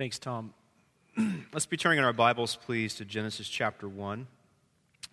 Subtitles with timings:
[0.00, 0.54] Thanks, Tom.
[1.52, 4.26] Let's be turning in our Bibles, please, to Genesis chapter 1.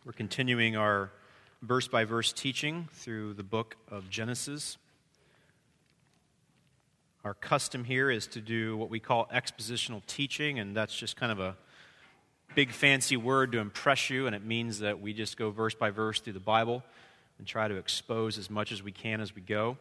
[0.05, 1.11] We're continuing our
[1.61, 4.77] verse by verse teaching through the book of Genesis.
[7.25, 11.33] Our custom here is to do what we call expositional teaching, and that's just kind
[11.33, 11.57] of a
[12.55, 15.89] big fancy word to impress you, and it means that we just go verse by
[15.89, 16.81] verse through the Bible
[17.39, 19.75] and try to expose as much as we can as we go.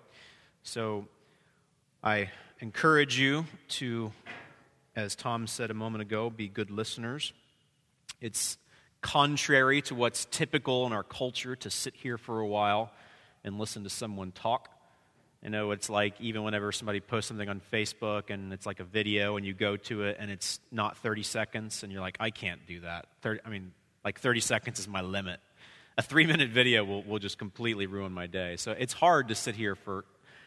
[0.64, 1.06] So
[2.02, 4.10] I encourage you to,
[4.96, 7.34] as Tom said a moment ago, be good listeners.
[8.20, 8.56] It's
[9.02, 12.90] contrary to what's typical in our culture to sit here for a while
[13.44, 14.70] and listen to someone talk.
[15.42, 18.84] You know, it's like even whenever somebody posts something on Facebook and it's like a
[18.84, 22.30] video and you go to it and it's not 30 seconds and you're like, I
[22.30, 23.06] can't do that.
[23.20, 25.40] 30, I mean, like 30 seconds is my limit.
[25.98, 28.56] A three minute video will, will just completely ruin my day.
[28.56, 30.06] So it's hard to sit here for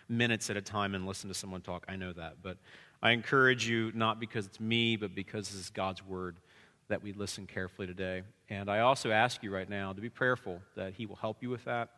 [0.10, 1.86] minutes at a time and listen to someone talk.
[1.88, 2.38] I know that.
[2.42, 2.58] But
[3.02, 6.38] I encourage you, not because it's me, but because this is God's word,
[6.90, 8.24] that we listen carefully today.
[8.50, 11.50] And I also ask you right now to be prayerful that He will help you
[11.50, 11.90] with that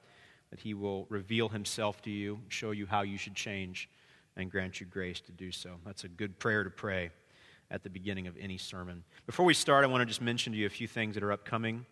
[0.51, 3.89] that He will reveal Himself to you, show you how you should change,
[4.37, 5.71] and grant you grace to do so.
[5.85, 7.09] That's a good prayer to pray
[7.71, 9.03] at the beginning of any sermon.
[9.25, 11.31] Before we start, I want to just mention to you a few things that are
[11.31, 11.85] upcoming.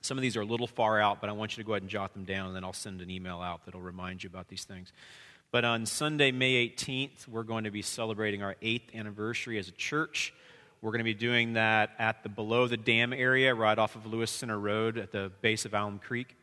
[0.00, 1.82] Some of these are a little far out, but I want you to go ahead
[1.82, 4.48] and jot them down, and then I'll send an email out that'll remind you about
[4.48, 4.92] these things.
[5.52, 9.72] But on Sunday, May 18th, we're going to be celebrating our eighth anniversary as a
[9.72, 10.32] church.
[10.80, 14.06] We're going to be doing that at the below the dam area, right off of
[14.06, 16.36] Lewis Center Road at the base of Alum Creek.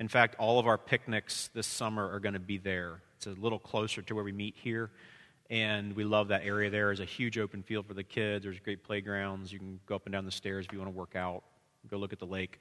[0.00, 3.02] In fact, all of our picnics this summer are going to be there.
[3.18, 4.90] It's a little closer to where we meet here,
[5.48, 6.86] and we love that area there.
[6.86, 8.42] There's a huge open field for the kids.
[8.42, 9.52] There's great playgrounds.
[9.52, 11.44] You can go up and down the stairs if you want to work out.
[11.88, 12.58] Go look at the lake.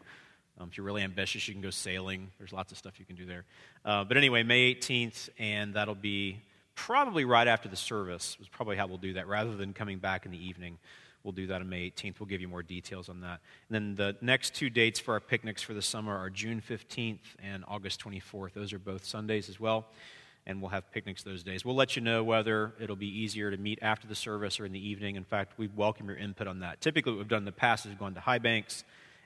[0.57, 2.31] Um, if you're really ambitious, you can go sailing.
[2.37, 3.43] There's lots of stuff you can do there.
[3.83, 6.41] Uh, but anyway, May 18th, and that'll be
[6.75, 10.25] probably right after the service, is probably how we'll do that, rather than coming back
[10.25, 10.77] in the evening.
[11.25, 12.19] We'll do that on May 18th.
[12.19, 13.41] We'll give you more details on that.
[13.67, 17.17] And then the next two dates for our picnics for the summer are June 15th
[17.43, 18.53] and August 24th.
[18.53, 19.87] Those are both Sundays as well.
[20.45, 21.65] And we'll have picnics those days.
[21.65, 24.71] We'll let you know whether it'll be easier to meet after the service or in
[24.71, 25.15] the evening.
[25.15, 26.79] In fact, we welcome your input on that.
[26.79, 28.83] Typically, what we've done in the past is gone to High Banks,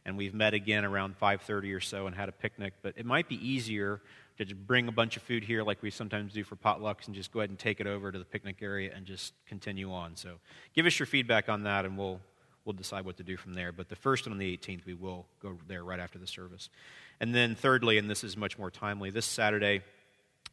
[0.10, 2.74] and we've met again around 5.30 or so and had a picnic.
[2.82, 4.02] But it might be easier
[4.38, 7.16] to just bring a bunch of food here like we sometimes do for potlucks and
[7.16, 10.16] just go ahead and take it over to the picnic area and just continue on.
[10.16, 10.36] So
[10.74, 12.20] give us your feedback on that and we'll,
[12.66, 13.72] we'll decide what to do from there.
[13.72, 16.70] But the first one on the 18th, we will go there right after the service.
[17.20, 19.84] And then thirdly, and this is much more timely, this Saturday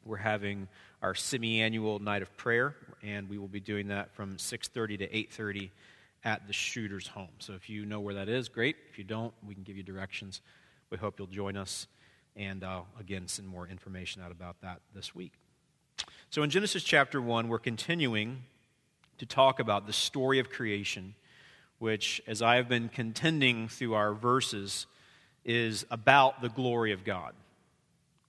[0.05, 0.69] we're having
[1.03, 5.71] our semi-annual night of prayer and we will be doing that from 6.30 to 8.30
[6.25, 7.28] at the shooter's home.
[7.38, 8.77] So if you know where that is, great.
[8.91, 10.41] If you don't, we can give you directions.
[10.91, 11.87] We hope you'll join us
[12.37, 15.32] and I'll again send more information out about that this week.
[16.31, 18.43] So, in Genesis chapter 1, we're continuing
[19.19, 21.15] to talk about the story of creation,
[21.78, 24.87] which, as I have been contending through our verses,
[25.44, 27.32] is about the glory of God.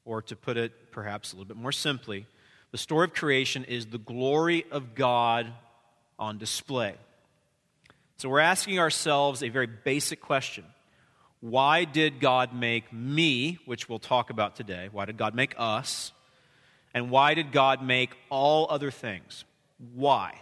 [0.06, 2.28] Or to put it perhaps a little bit more simply,
[2.72, 5.52] the story of creation is the glory of God
[6.18, 6.96] on display.
[8.18, 10.66] So, we're asking ourselves a very basic question
[11.40, 14.90] why did God make me, which we'll talk about today?
[14.92, 16.12] Why did God make us?
[16.94, 19.46] And why did God make all other things?
[19.94, 20.34] Why?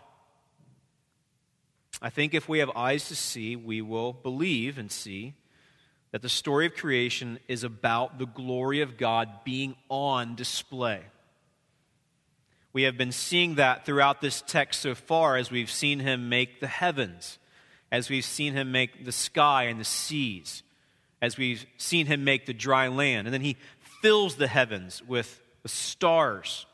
[2.02, 5.34] I think if we have eyes to see, we will believe and see
[6.12, 11.02] that the story of creation is about the glory of God being on display.
[12.72, 16.62] We have been seeing that throughout this text so far as we've seen him make
[16.62, 17.38] the heavens,
[17.96, 20.64] as we've seen him make the sky and the seas,
[21.22, 23.26] as we've seen him make the dry land.
[23.26, 23.56] And then he
[24.02, 26.66] fills the heavens with the stars.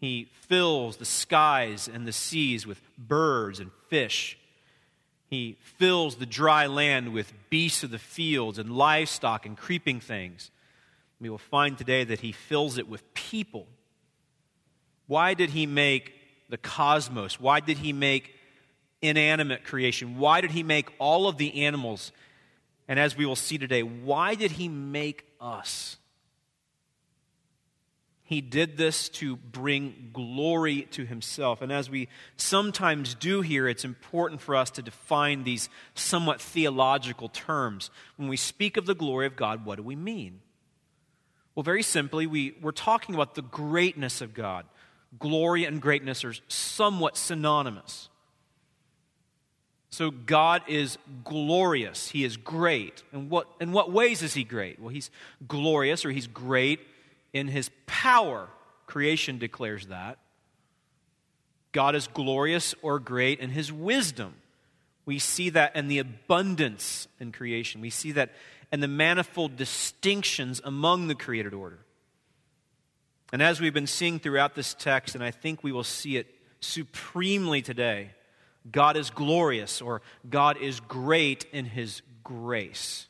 [0.00, 4.38] He fills the skies and the seas with birds and fish.
[5.28, 10.50] He fills the dry land with beasts of the fields and livestock and creeping things.
[11.20, 13.66] We will find today that he fills it with people.
[15.06, 16.14] Why did he make
[16.48, 17.38] the cosmos?
[17.38, 18.34] Why did he make
[19.08, 20.18] inanimate creation?
[20.18, 22.12] Why did he make all of the animals
[22.88, 25.96] and as we will see today, why did he make us?
[28.22, 31.60] He did this to bring glory to himself.
[31.60, 37.28] And as we sometimes do here, it's important for us to define these somewhat theological
[37.28, 37.90] terms.
[38.16, 40.40] When we speak of the glory of God, what do we mean?
[41.54, 44.66] Well, very simply, we, we're talking about the greatness of God.
[45.18, 48.08] Glory and greatness are somewhat synonymous.
[49.94, 52.08] So God is glorious.
[52.08, 53.04] He is great.
[53.12, 54.80] And what, in what ways is he great?
[54.80, 55.08] Well, he's
[55.46, 56.80] glorious or he's great
[57.32, 58.48] in his power.
[58.88, 60.18] Creation declares that.
[61.70, 64.34] God is glorious or great in his wisdom.
[65.06, 67.80] We see that in the abundance in creation.
[67.80, 68.32] We see that
[68.72, 71.78] in the manifold distinctions among the created order.
[73.32, 76.26] And as we've been seeing throughout this text, and I think we will see it
[76.58, 78.10] supremely today,
[78.70, 83.06] God is glorious or God is great in his grace.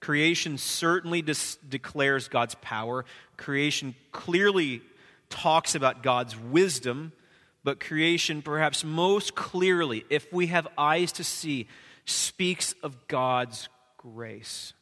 [0.00, 3.04] Creation certainly declares God's power.
[3.36, 4.82] Creation clearly
[5.30, 7.12] talks about God's wisdom,
[7.62, 11.68] but creation, perhaps most clearly, if we have eyes to see,
[12.04, 14.74] speaks of God's grace.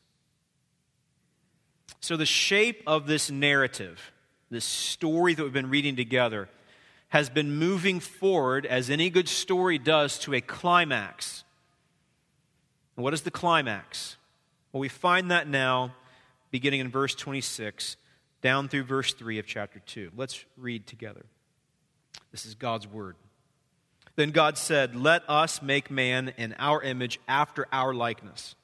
[2.01, 4.13] So, the shape of this narrative,
[4.51, 6.49] this story that we've been reading together,
[7.13, 11.45] has been moving forward, as any good story does, to a climax.
[12.97, 14.17] And what is the climax?
[14.73, 15.93] Well, we find that now
[16.51, 17.99] beginning in verse 26
[18.41, 20.13] down through verse 3 of chapter 2.
[20.17, 21.27] Let's read together.
[22.31, 23.17] This is God's word.
[24.17, 28.55] Then God said, Let us make man in our image after our likeness,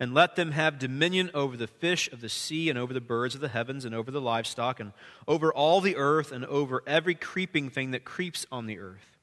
[0.00, 3.34] and let them have dominion over the fish of the sea, and over the birds
[3.34, 4.92] of the heavens, and over the livestock, and
[5.28, 9.16] over all the earth, and over every creeping thing that creeps on the earth.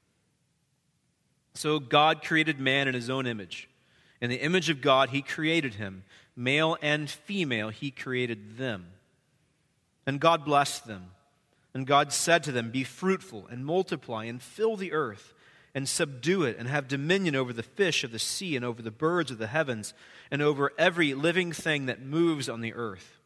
[1.54, 3.68] So God created man in his own image.
[4.22, 6.04] In the image of God, he created him.
[6.36, 8.88] Male and female, he created them.
[10.06, 11.08] And God blessed them.
[11.74, 15.34] And God said to them, Be fruitful and multiply and fill the earth
[15.74, 18.92] and subdue it and have dominion over the fish of the sea and over the
[18.92, 19.94] birds of the heavens
[20.30, 23.18] and over every living thing that moves on the earth.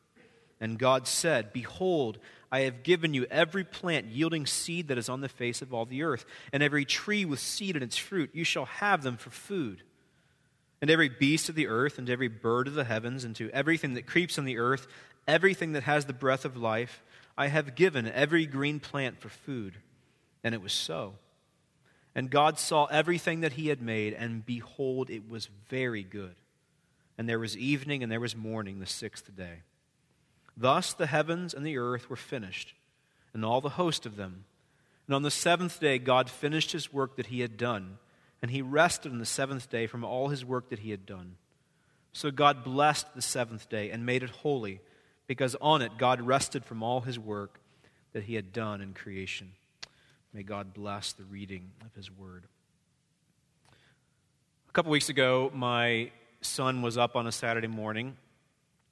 [0.59, 2.19] And God said, Behold,
[2.51, 5.85] I have given you every plant yielding seed that is on the face of all
[5.85, 8.29] the earth, and every tree with seed in its fruit.
[8.33, 9.81] You shall have them for food
[10.81, 13.95] and every beast of the earth, and every bird of the heavens, and to everything
[13.95, 14.87] that creeps on the earth,
[15.27, 17.01] everything that has the breath of life,
[17.37, 19.73] I have given every green plant for food.
[20.43, 21.15] And it was so.
[22.15, 26.35] And God saw everything that he had made, and behold, it was very good.
[27.17, 29.63] And there was evening and there was morning the sixth day.
[30.55, 32.73] Thus the heavens and the earth were finished,
[33.33, 34.45] and all the host of them.
[35.07, 37.97] And on the seventh day, God finished his work that he had done
[38.45, 41.35] and he rested on the seventh day from all his work that he had done.
[42.13, 44.81] So God blessed the seventh day and made it holy,
[45.25, 47.59] because on it God rested from all his work
[48.13, 49.53] that he had done in creation.
[50.35, 52.43] May God bless the reading of his word.
[54.67, 56.11] A couple weeks ago, my
[56.41, 58.17] son was up on a Saturday morning,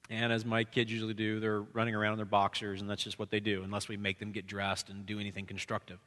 [0.08, 3.18] and as my kids usually do, they're running around in their boxers, and that's just
[3.18, 5.98] what they do, unless we make them get dressed and do anything constructive.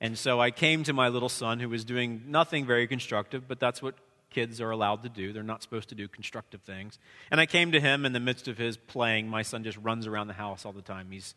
[0.00, 3.60] And so I came to my little son who was doing nothing very constructive, but
[3.60, 3.94] that's what
[4.30, 5.34] kids are allowed to do.
[5.34, 6.98] They're not supposed to do constructive things.
[7.30, 9.28] And I came to him in the midst of his playing.
[9.28, 11.08] My son just runs around the house all the time.
[11.10, 11.34] He's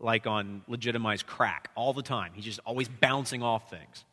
[0.00, 2.32] like on legitimized crack all the time.
[2.34, 4.04] He's just always bouncing off things.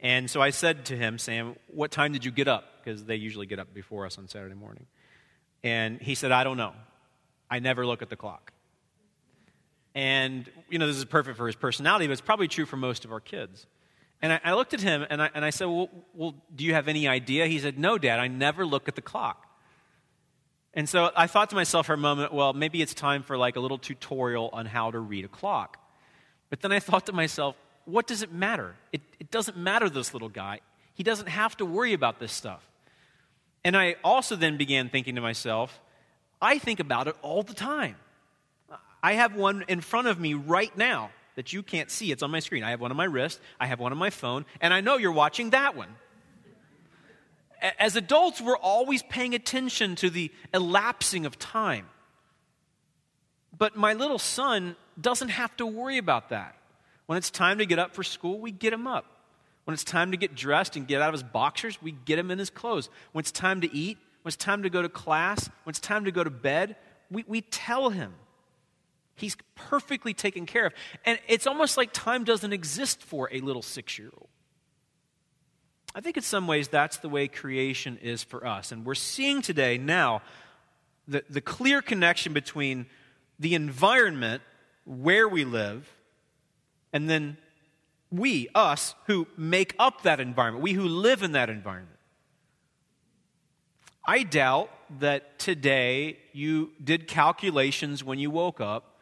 [0.00, 2.84] And so I said to him, Sam, what time did you get up?
[2.84, 4.86] Because they usually get up before us on Saturday morning.
[5.62, 6.74] And he said, I don't know.
[7.50, 8.52] I never look at the clock.
[9.94, 13.04] And, you know, this is perfect for his personality, but it's probably true for most
[13.04, 13.66] of our kids.
[14.20, 16.74] And I, I looked at him and I, and I said, well, well, do you
[16.74, 17.46] have any idea?
[17.46, 19.46] He said, No, Dad, I never look at the clock.
[20.74, 23.56] And so I thought to myself for a moment, well, maybe it's time for like
[23.56, 25.78] a little tutorial on how to read a clock.
[26.50, 28.74] But then I thought to myself, what does it matter?
[28.92, 30.60] It, it doesn't matter, this little guy.
[30.94, 32.68] He doesn't have to worry about this stuff.
[33.64, 35.80] And I also then began thinking to myself,
[36.42, 37.96] I think about it all the time.
[39.02, 42.10] I have one in front of me right now that you can't see.
[42.10, 42.62] It's on my screen.
[42.62, 44.96] I have one on my wrist, I have one on my phone, and I know
[44.96, 45.88] you're watching that one.
[47.78, 51.86] As adults, we're always paying attention to the elapsing of time.
[53.56, 56.56] But my little son doesn't have to worry about that.
[57.06, 59.06] When it's time to get up for school, we get him up.
[59.64, 62.30] When it's time to get dressed and get out of his boxers, we get him
[62.30, 62.90] in his clothes.
[63.12, 66.04] When it's time to eat, when it's time to go to class, when it's time
[66.04, 66.76] to go to bed,
[67.10, 68.12] we, we tell him.
[69.16, 70.74] He's perfectly taken care of.
[71.06, 74.28] And it's almost like time doesn't exist for a little six year old.
[75.94, 78.72] I think in some ways that's the way creation is for us.
[78.72, 80.22] And we're seeing today now
[81.06, 82.86] the, the clear connection between
[83.38, 84.42] the environment
[84.84, 85.88] where we live
[86.92, 87.36] and then
[88.10, 91.98] we, us, who make up that environment, we who live in that environment.
[94.06, 94.70] I doubt
[95.00, 99.00] that today you did calculations when you woke up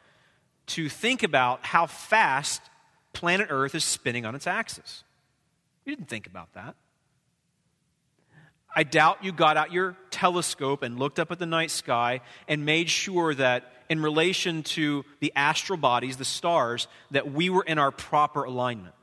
[0.69, 2.63] to think about how fast
[3.13, 5.05] planet Earth is spinning on its axis.
[5.85, 6.77] You didn't think about that.
[8.75, 12.65] I doubt you got out your telescope and looked up at the night sky and
[12.65, 17.79] made sure that, in relation to the astral bodies, the stars, that we were in
[17.79, 18.95] our proper alignment.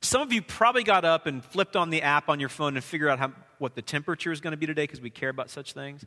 [0.00, 2.84] Some of you probably got up and flipped on the app on your phone and
[2.84, 5.50] figured out how, what the temperature is going to be today because we care about
[5.50, 6.04] such things.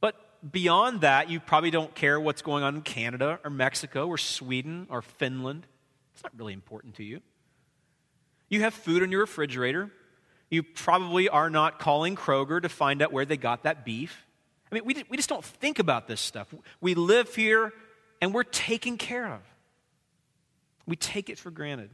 [0.00, 0.16] But
[0.50, 4.86] beyond that, you probably don't care what's going on in Canada or Mexico or Sweden
[4.90, 5.66] or Finland.
[6.14, 7.20] It's not really important to you.
[8.50, 9.90] You have food in your refrigerator.
[10.50, 14.26] You probably are not calling Kroger to find out where they got that beef.
[14.70, 16.52] I mean, we, we just don't think about this stuff.
[16.80, 17.72] We live here
[18.20, 19.40] and we're taken care of.
[20.86, 21.90] We take it for granted.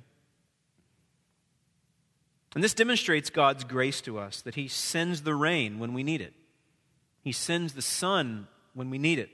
[2.55, 6.23] And this demonstrates God's grace to us that He sends the rain when we need
[6.23, 6.33] it,
[7.23, 9.29] He sends the sun when we need it,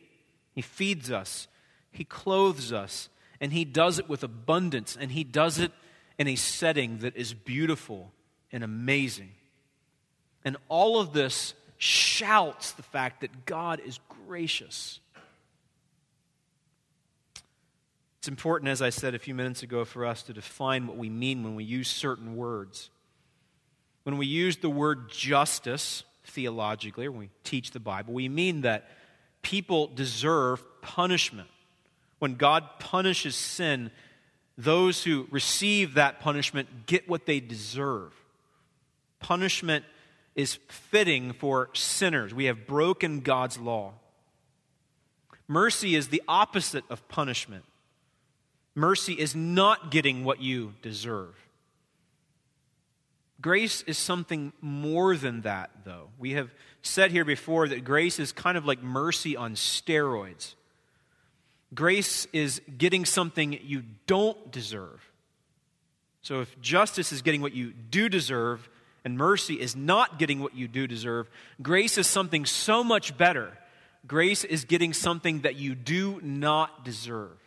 [0.53, 1.47] He feeds us,
[1.93, 3.09] He clothes us,
[3.41, 5.71] and He does it with abundance, and He does it
[6.19, 8.13] in a setting that is beautiful
[8.51, 9.31] and amazing.
[10.45, 15.01] And all of this shouts the fact that God is gracious.
[18.19, 21.11] It's important, as I said a few minutes ago, for us to define what we
[21.11, 22.89] mean when we use certain words.
[24.05, 28.89] When we use the word justice theologically, when we teach the Bible, we mean that
[29.43, 31.49] people deserve punishment.
[32.21, 33.91] When God punishes sin,
[34.57, 38.13] those who receive that punishment get what they deserve.
[39.19, 39.85] Punishment
[40.35, 42.35] is fitting for sinners.
[42.35, 43.93] We have broken God's law.
[45.49, 47.65] Mercy is the opposite of punishment.
[48.75, 51.35] Mercy is not getting what you deserve.
[53.41, 56.09] Grace is something more than that, though.
[56.19, 60.55] We have said here before that grace is kind of like mercy on steroids.
[61.75, 65.01] Grace is getting something you don't deserve.
[66.21, 68.69] So if justice is getting what you do deserve,
[69.05, 71.29] and mercy is not getting what you do deserve,
[71.61, 73.59] grace is something so much better.
[74.07, 77.39] Grace is getting something that you do not deserve.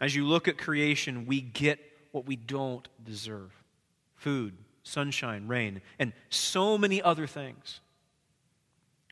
[0.00, 1.78] As you look at creation, we get
[2.12, 3.52] what we don't deserve
[4.14, 7.80] food, sunshine, rain, and so many other things.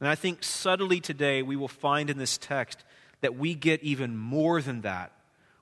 [0.01, 2.85] And I think subtly today we will find in this text
[3.21, 5.13] that we get even more than that.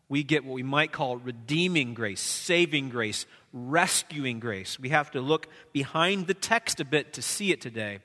[0.09, 4.79] We get what we might call redeeming grace, saving grace, rescuing grace.
[4.79, 8.01] We have to look behind the text a bit to see it today,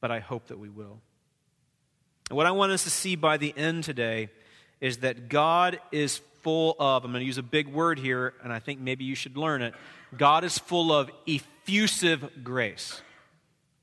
[0.00, 1.00] but I hope that we will.
[2.30, 4.28] And what I want us to see by the end today
[4.80, 8.52] is that God is full of, I'm going to use a big word here, and
[8.52, 9.74] I think maybe you should learn it.
[10.16, 13.00] God is full of effusive grace.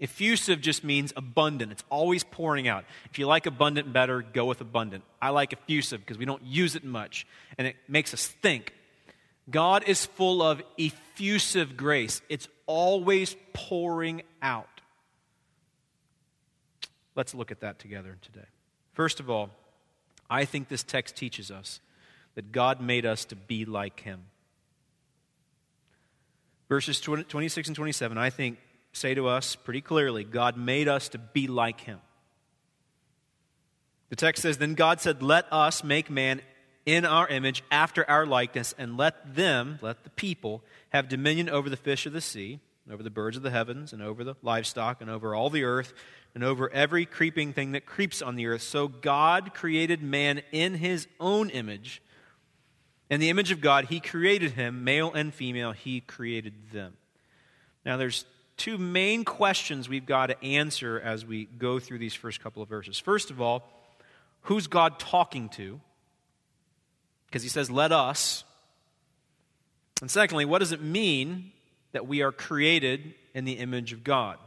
[0.02, 1.72] Effusive just means abundant.
[1.72, 2.86] It's always pouring out.
[3.12, 5.04] If you like abundant better, go with abundant.
[5.22, 7.28] I like effusive because we don't use it much,
[7.58, 8.74] and it makes us think.
[9.50, 14.68] God is full of effusive grace, it's always pouring out.
[17.16, 18.48] Let's look at that together today.
[18.94, 19.52] First of all,
[20.30, 21.80] I think this text teaches us
[22.36, 24.22] that God made us to be like Him.
[26.70, 28.58] Verses 26 and 27, I think,
[28.94, 32.00] say to us pretty clearly God made us to be like Him.
[34.10, 36.42] The text says, Then God said, Let us make man
[36.86, 41.70] in our image, after our likeness, and let them, let the people, have dominion over
[41.70, 44.36] the fish of the sea, and over the birds of the heavens, and over the
[44.42, 45.94] livestock, and over all the earth,
[46.34, 48.64] and over every creeping thing that creeps on the earth.
[48.64, 52.02] So God created man in his own image.
[53.10, 56.94] In the image of God, he created him, male and female, he created them.
[57.86, 58.26] Now, there's
[58.62, 62.70] two main questions we've got to answer as we go through these first couple of
[62.70, 63.00] verses.
[63.00, 63.68] First of all,
[64.42, 65.82] who's God talking to?
[67.26, 68.44] Because he says, let us.
[70.00, 71.52] And secondly, what does it mean
[71.92, 74.38] that we are created in the image of God?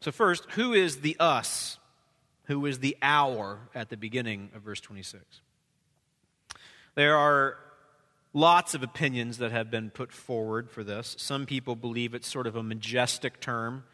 [0.00, 1.76] So, first, who is the us?
[2.44, 5.22] Who is the our at the beginning of verse 26?
[6.94, 7.58] There are
[8.32, 11.16] lots of opinions that have been put forward for this.
[11.18, 13.84] Some people believe it's sort of a majestic term.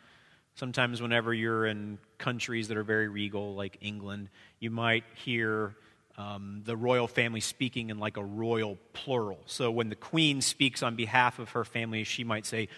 [0.55, 4.29] Sometimes, whenever you're in countries that are very regal, like England,
[4.61, 5.75] you might hear
[6.17, 9.41] um, the royal family speaking in like a royal plural.
[9.47, 12.69] So when the queen speaks on behalf of her family, she might say,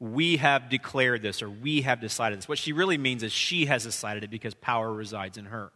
[0.00, 2.48] We have declared this, or we have decided this.
[2.48, 5.70] What she really means is she has decided it because power resides in her.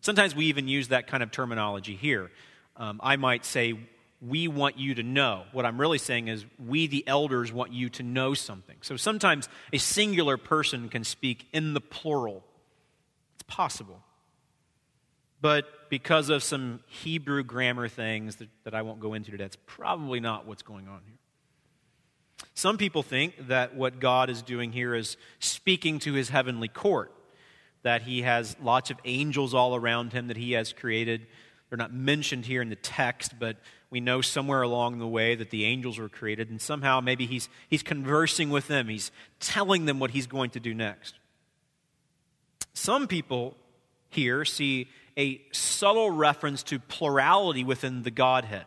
[0.00, 2.30] Sometimes we even use that kind of terminology here.
[2.76, 3.74] Um, I might say,
[4.20, 5.44] we want you to know.
[5.52, 8.76] What I'm really saying is, we, the elders, want you to know something.
[8.82, 12.44] So sometimes a singular person can speak in the plural.
[13.34, 14.02] It's possible.
[15.40, 19.56] But because of some Hebrew grammar things that, that I won't go into today, that's
[19.66, 21.16] probably not what's going on here.
[22.54, 27.10] Some people think that what God is doing here is speaking to his heavenly court,
[27.82, 31.26] that he has lots of angels all around him that he has created.
[31.68, 33.56] They're not mentioned here in the text, but
[33.90, 37.48] we know somewhere along the way that the angels were created, and somehow maybe he's,
[37.68, 41.14] he's conversing with them, he's telling them what he's going to do next.
[42.72, 43.56] Some people
[44.10, 48.64] here see a subtle reference to plurality within the Godhead.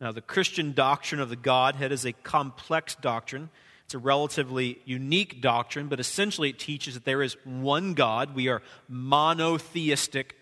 [0.00, 3.48] Now, the Christian doctrine of the Godhead is a complex doctrine.
[3.86, 8.34] It's a relatively unique doctrine, but essentially it teaches that there is one God.
[8.34, 10.36] We are monotheistic,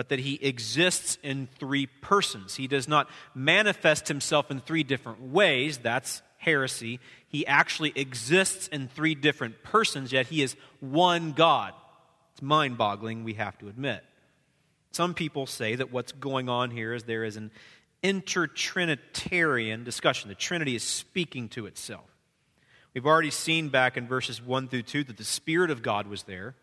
[0.00, 2.54] but that he exists in three persons.
[2.54, 5.76] He does not manifest himself in three different ways.
[5.76, 7.00] That's heresy.
[7.28, 11.74] He actually exists in three different persons, yet he is one God.
[12.32, 14.02] It's mind boggling, we have to admit.
[14.90, 17.50] Some people say that what's going on here is there is an
[18.02, 20.30] intertrinitarian discussion.
[20.30, 22.08] The Trinity is speaking to itself.
[22.94, 26.22] We've already seen back in verses 1 through 2 that the Spirit of God was
[26.22, 26.54] there.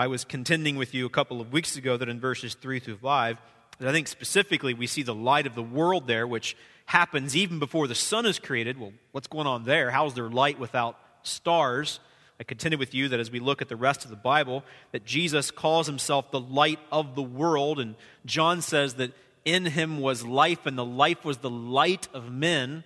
[0.00, 2.98] I was contending with you a couple of weeks ago that in verses 3 through
[2.98, 3.38] 5,
[3.80, 7.88] I think specifically we see the light of the world there, which happens even before
[7.88, 8.78] the sun is created.
[8.78, 9.90] Well, what's going on there?
[9.90, 11.98] How's there light without stars?
[12.38, 14.62] I contended with you that as we look at the rest of the Bible,
[14.92, 19.10] that Jesus calls himself the light of the world, and John says that
[19.44, 22.84] in him was life, and the life was the light of men.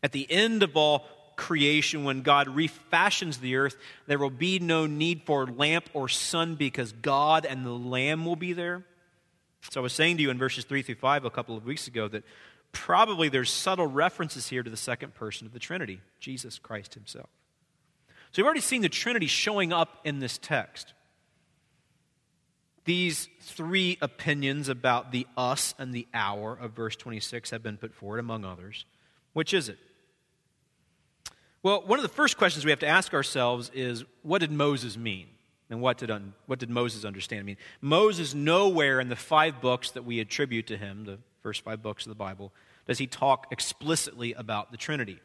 [0.00, 3.76] At the end of all creation, when God refashions the earth,
[4.06, 8.36] there will be no need for lamp or sun because God and the Lamb will
[8.36, 8.84] be there.
[9.70, 11.86] So I was saying to you in verses 3 through 5 a couple of weeks
[11.86, 12.24] ago that
[12.72, 17.28] probably there's subtle references here to the second person of the Trinity, Jesus Christ himself.
[18.32, 20.92] So we've already seen the Trinity showing up in this text.
[22.84, 27.92] These three opinions about the us and the our of verse 26 have been put
[27.94, 28.84] forward, among others.
[29.32, 29.78] Which is it?
[31.66, 34.96] Well, one of the first questions we have to ask ourselves is what did Moses
[34.96, 35.26] mean?
[35.68, 37.40] And what did, un, what did Moses understand?
[37.40, 41.64] I mean, Moses, nowhere in the five books that we attribute to him, the first
[41.64, 42.52] five books of the Bible,
[42.86, 45.18] does he talk explicitly about the Trinity.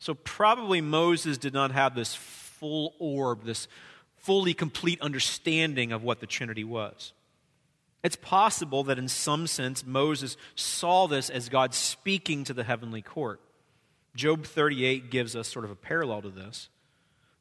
[0.00, 3.68] So probably Moses did not have this full orb, this
[4.16, 7.12] fully complete understanding of what the Trinity was.
[8.02, 13.02] It's possible that in some sense Moses saw this as God speaking to the heavenly
[13.02, 13.40] court.
[14.16, 16.68] Job 38 gives us sort of a parallel to this.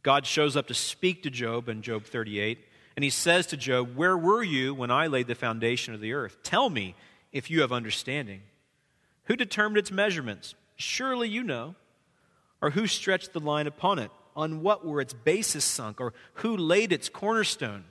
[0.04, 2.60] God shows up to speak to Job in Job 38,
[2.96, 6.14] and he says to Job, Where were you when I laid the foundation of the
[6.14, 6.38] earth?
[6.44, 6.96] Tell me
[7.32, 8.42] if you have understanding.
[9.24, 10.54] Who determined its measurements?
[10.76, 11.76] Surely you know.
[12.62, 14.12] Or who stretched the line upon it?
[14.36, 16.00] On what were its bases sunk?
[16.00, 17.86] Or who laid its cornerstone?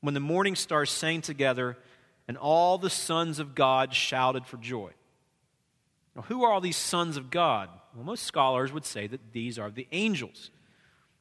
[0.00, 1.76] When the morning stars sang together
[2.26, 4.90] and all the sons of God shouted for joy.
[6.14, 7.68] Now, who are all these sons of God?
[7.94, 10.50] Well, most scholars would say that these are the angels.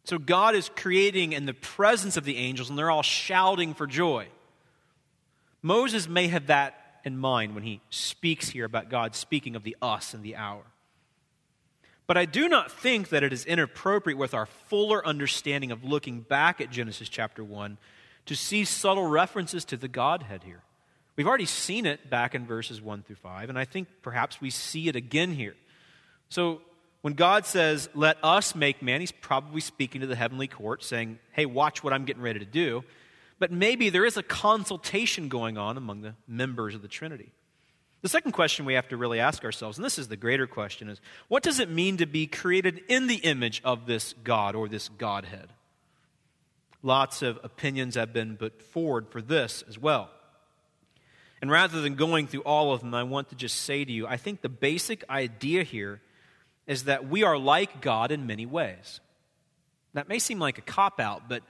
[0.03, 3.87] So God is creating in the presence of the angels, and they're all shouting for
[3.87, 4.27] joy.
[5.61, 9.75] Moses may have that in mind when he speaks here about God speaking of the
[9.81, 10.63] us and the our.
[12.05, 16.21] But I do not think that it is inappropriate with our fuller understanding of looking
[16.21, 17.77] back at Genesis chapter 1
[18.27, 20.61] to see subtle references to the Godhead here.
[21.17, 24.51] We've already seen it back in verses 1 through 5, and I think perhaps we
[24.51, 25.55] see it again here.
[26.29, 26.61] So
[27.01, 31.19] when God says, let us make man, he's probably speaking to the heavenly court, saying,
[31.31, 32.83] hey, watch what I'm getting ready to do.
[33.39, 37.31] But maybe there is a consultation going on among the members of the Trinity.
[38.01, 40.89] The second question we have to really ask ourselves, and this is the greater question,
[40.89, 44.67] is what does it mean to be created in the image of this God or
[44.67, 45.49] this Godhead?
[46.83, 50.09] Lots of opinions have been put forward for this as well.
[51.41, 54.07] And rather than going through all of them, I want to just say to you
[54.07, 56.01] I think the basic idea here
[56.67, 58.99] is that we are like God in many ways.
[59.93, 61.43] That may seem like a cop out, but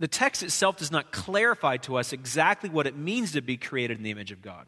[0.00, 3.98] the text itself does not clarify to us exactly what it means to be created
[3.98, 4.66] in the image of God.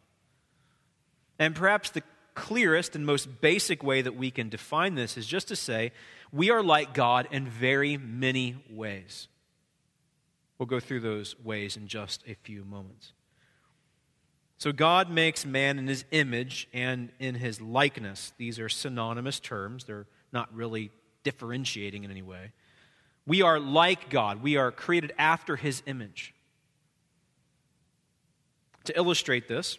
[1.39, 2.03] And perhaps the
[2.35, 5.91] clearest and most basic way that we can define this is just to say
[6.31, 9.29] we are like God in very many ways.
[10.59, 13.13] We'll go through those ways in just a few moments.
[14.59, 18.33] So, God makes man in his image and in his likeness.
[18.39, 20.91] These are synonymous terms, they're not really
[21.25, 22.53] differentiating in any way.
[23.27, 26.33] We are like God, we are created after his image.
[28.85, 29.79] To illustrate this,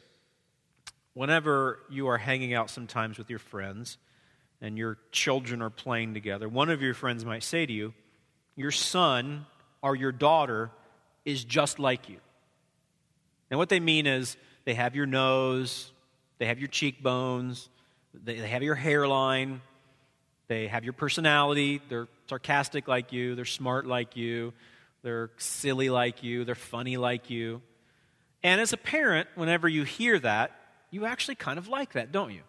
[1.14, 3.98] whenever you are hanging out sometimes with your friends
[4.60, 7.94] and your children are playing together, one of your friends might say to you,
[8.56, 9.46] Your son
[9.82, 10.70] or your daughter
[11.24, 12.18] is just like you.
[13.50, 14.36] And what they mean is
[14.68, 15.94] they have your nose,
[16.40, 17.70] they have your cheekbones,
[18.14, 19.62] they have your hairline,
[20.50, 24.52] they have your personality, they're sarcastic like you, they're smart like you,
[25.04, 27.62] they're silly like you, they're funny like you.
[28.44, 30.52] And as a parent, whenever you hear that,
[30.92, 32.42] You actually kind of like that, don't you?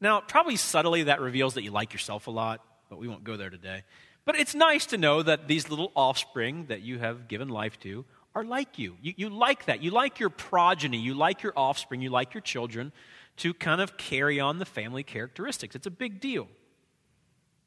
[0.00, 3.36] Now, probably subtly that reveals that you like yourself a lot, but we won't go
[3.36, 3.82] there today.
[4.24, 8.04] But it's nice to know that these little offspring that you have given life to
[8.34, 8.96] are like you.
[9.02, 9.14] you.
[9.16, 9.82] You like that.
[9.82, 10.98] You like your progeny.
[10.98, 12.00] You like your offspring.
[12.00, 12.92] You like your children
[13.38, 15.74] to kind of carry on the family characteristics.
[15.74, 16.48] It's a big deal.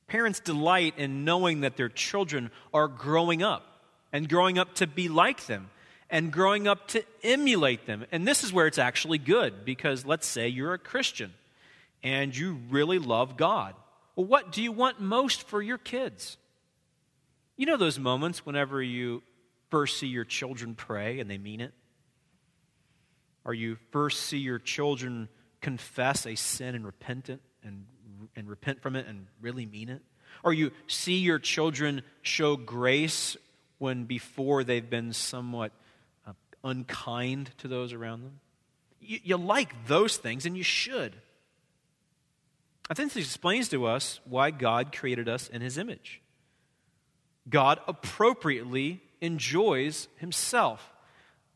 [0.07, 3.65] Parents delight in knowing that their children are growing up
[4.13, 5.69] and growing up to be like them
[6.09, 8.05] and growing up to emulate them.
[8.11, 11.33] And this is where it's actually good because let's say you're a Christian
[12.03, 13.73] and you really love God.
[14.15, 16.37] Well, what do you want most for your kids?
[17.57, 19.23] You know those moments whenever you
[19.75, 21.73] first see your children pray and they mean it?
[23.43, 25.27] Or you first see your children
[25.59, 27.85] confess a sin and repent it and,
[28.37, 30.01] and repent from it and really mean it?
[30.45, 33.35] Or you see your children show grace
[33.77, 35.73] when before they've been somewhat
[36.25, 36.31] uh,
[36.63, 38.39] unkind to those around them?
[39.01, 41.17] You, you like those things, and you should.
[42.89, 46.21] I think this explains to us why God created us in His image.
[47.49, 50.93] God appropriately enjoys Himself.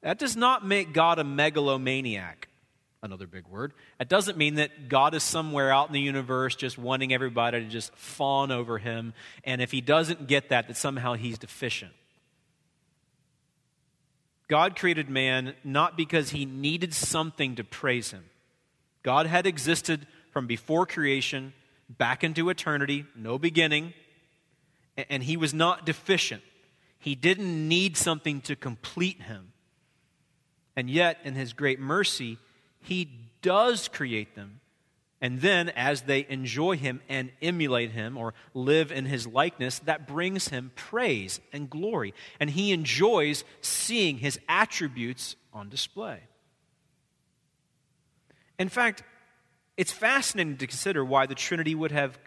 [0.02, 2.48] That does not make God a megalomaniac,
[3.02, 3.74] another big word.
[4.00, 7.68] It doesn't mean that God is somewhere out in the universe just wanting everybody to
[7.68, 11.94] just fawn over Him, and if He doesn't get that, that somehow He's deficient.
[14.50, 18.26] God created man not because he needed something to praise him.
[19.04, 21.54] God had existed from before creation
[21.88, 23.94] back into eternity, no beginning,
[25.10, 26.42] and he was not deficient.
[27.00, 29.54] He didn't need something to complete him.
[30.76, 32.38] And yet, in his great mercy,
[32.82, 33.10] he
[33.42, 34.60] does create them
[35.22, 40.08] and then, as they enjoy him and emulate him or live in his likeness, that
[40.08, 42.14] brings him praise and glory.
[42.40, 46.22] And he enjoys seeing his attributes on display.
[48.58, 49.04] In fact,
[49.76, 52.20] it's fascinating to consider why the Trinity would have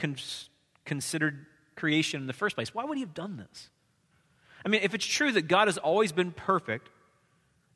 [0.84, 2.74] considered creation in the first place.
[2.74, 3.70] Why would he have done this?
[4.64, 6.88] I mean, if it's true that God has always been perfect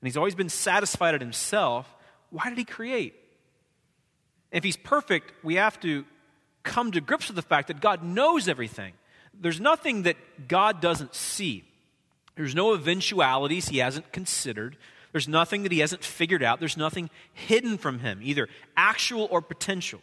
[0.01, 1.93] and he's always been satisfied at himself,
[2.31, 3.15] why did he create?
[4.53, 6.05] If he's perfect, we have to
[6.63, 8.93] come to grips with the fact that God knows everything.
[9.39, 11.65] There's nothing that God doesn't see.
[12.37, 14.77] There's no eventualities he hasn't considered.
[15.13, 16.61] There's nothing that he hasn't figured out.
[16.61, 20.01] There's nothing hidden from him, either actual or potential.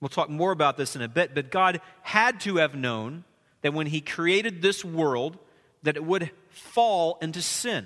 [0.00, 3.24] We'll talk more about this in a bit, but God had to have known
[3.66, 5.36] that when he created this world
[5.82, 7.84] that it would fall into sin.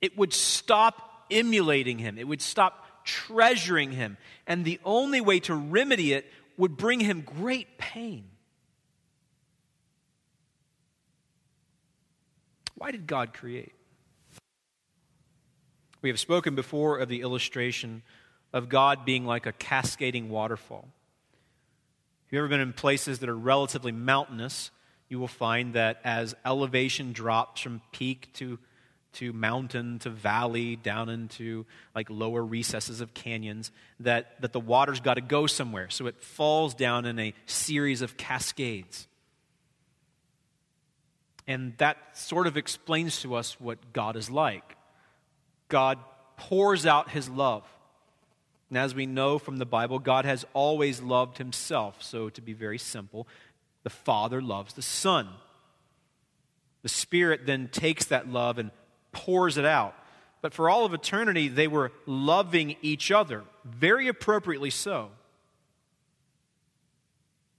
[0.00, 2.16] It would stop emulating him.
[2.16, 4.16] It would stop treasuring him.
[4.46, 6.24] And the only way to remedy it
[6.56, 8.24] would bring him great pain.
[12.76, 13.74] Why did God create?
[16.00, 18.02] We have spoken before of the illustration
[18.54, 20.88] of God being like a cascading waterfall.
[20.88, 24.70] Have you've ever been in places that are relatively mountainous,
[25.08, 28.58] you will find that as elevation drops from peak to
[29.16, 31.64] to mountain to valley, down into
[31.94, 35.88] like lower recesses of canyons, that, that the water's got to go somewhere.
[35.88, 39.08] So it falls down in a series of cascades.
[41.46, 44.76] And that sort of explains to us what God is like.
[45.68, 45.98] God
[46.36, 47.64] pours out his love.
[48.68, 52.02] And as we know from the Bible, God has always loved himself.
[52.02, 53.28] So, to be very simple,
[53.86, 55.28] the Father loves the Son.
[56.82, 58.72] The Spirit then takes that love and
[59.12, 59.94] pours it out.
[60.42, 65.10] But for all of eternity, they were loving each other, very appropriately so.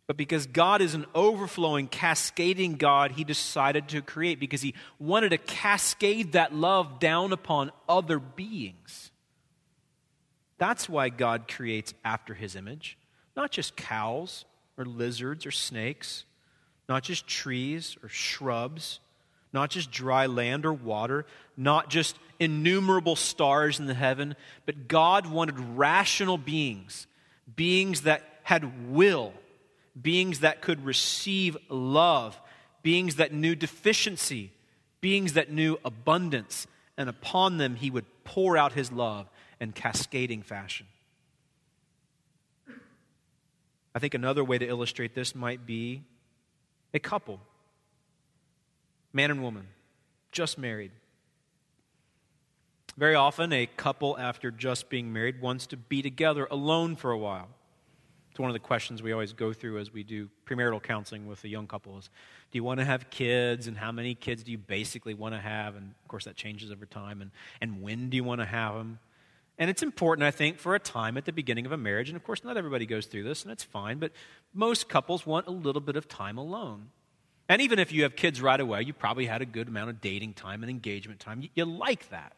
[0.06, 5.30] But because God is an overflowing, cascading God, he decided to create because he wanted
[5.30, 9.12] to cascade that love down upon other beings.
[10.58, 12.98] That's why God creates after his image,
[13.34, 14.44] not just cows
[14.78, 16.24] or lizards or snakes,
[16.88, 19.00] not just trees or shrubs,
[19.54, 24.36] not just dry land or water, not just innumerable stars in the heaven,
[24.66, 27.08] but God wanted rational beings,
[27.56, 29.34] beings that had will,
[30.00, 32.40] beings that could receive love,
[32.84, 34.52] beings that knew deficiency,
[35.02, 40.42] beings that knew abundance, and upon them he would pour out his love in cascading
[40.42, 40.86] fashion.
[43.98, 46.04] I think another way to illustrate this might be
[46.94, 47.40] a couple
[49.12, 49.66] man and woman,
[50.32, 50.92] just married.
[52.96, 57.18] Very often, a couple, after just being married, wants to be together alone for a
[57.18, 57.48] while.
[58.30, 61.42] It's one of the questions we always go through as we do premarital counseling with
[61.42, 62.12] the young couples.
[62.52, 65.42] Do you want to have kids, and how many kids do you basically want to
[65.42, 65.76] have?
[65.76, 67.24] And of course, that changes over time.
[67.24, 67.32] And,
[67.62, 69.00] and when do you want to have them?
[69.60, 72.10] And it's important, I think, for a time at the beginning of a marriage.
[72.10, 74.12] And of course, not everybody goes through this, and it's fine, but
[74.54, 76.90] most couples want a little bit of time alone.
[77.50, 80.02] And even if you have kids right away, you probably had a good amount of
[80.02, 81.42] dating time and engagement time.
[81.42, 82.34] You, you like that.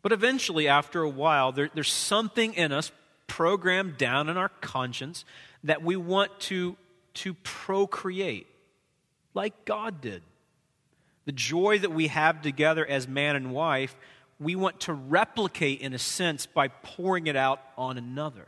[0.00, 2.90] But eventually, after a while, there, there's something in us
[3.26, 5.24] programmed down in our conscience
[5.64, 6.76] that we want to,
[7.14, 8.46] to procreate
[9.34, 10.22] like God did.
[11.24, 13.96] The joy that we have together as man and wife,
[14.42, 18.46] we want to replicate in a sense by pouring it out on another.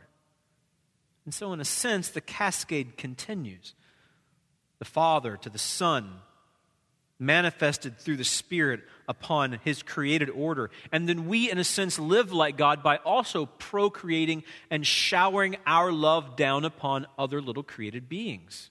[1.25, 3.73] And so, in a sense, the cascade continues
[4.77, 6.19] the Father to the Son,
[7.17, 10.69] manifested through the Spirit upon His created order.
[10.91, 15.91] And then we, in a sense, live like God by also procreating and showering our
[15.91, 18.69] love down upon other little created beings.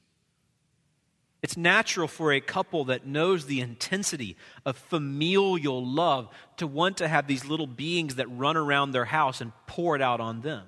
[1.44, 7.07] It's natural for a couple that knows the intensity of familial love to want to
[7.07, 10.64] have these little beings that run around their house and pour it out on them.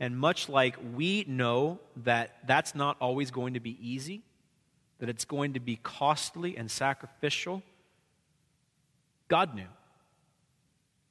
[0.00, 4.22] And much like we know that that's not always going to be easy,
[4.98, 7.62] that it's going to be costly and sacrificial,
[9.28, 9.70] God knew.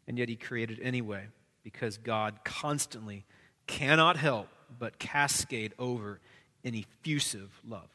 [0.10, 1.28] And yet He created anyway
[1.63, 3.24] because God constantly
[3.65, 6.20] cannot help but cascade over
[6.68, 7.90] an effusive love.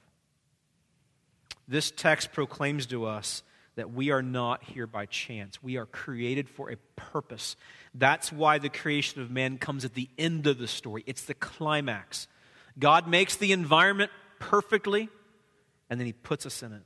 [1.68, 3.42] This text proclaims to us
[3.76, 5.62] that we are not here by chance.
[5.62, 7.56] We are created for a purpose.
[7.94, 11.34] That's why the creation of man comes at the end of the story, it's the
[11.34, 12.26] climax.
[12.78, 15.10] God makes the environment perfectly,
[15.90, 16.82] and then he puts us in it.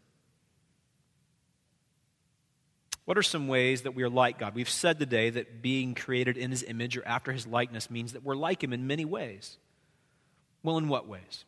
[3.04, 4.56] What are some ways that we are like God?
[4.56, 8.24] We've said today that being created in his image or after his likeness means that
[8.24, 9.58] we're like him in many ways.
[10.64, 11.44] Well, in what ways?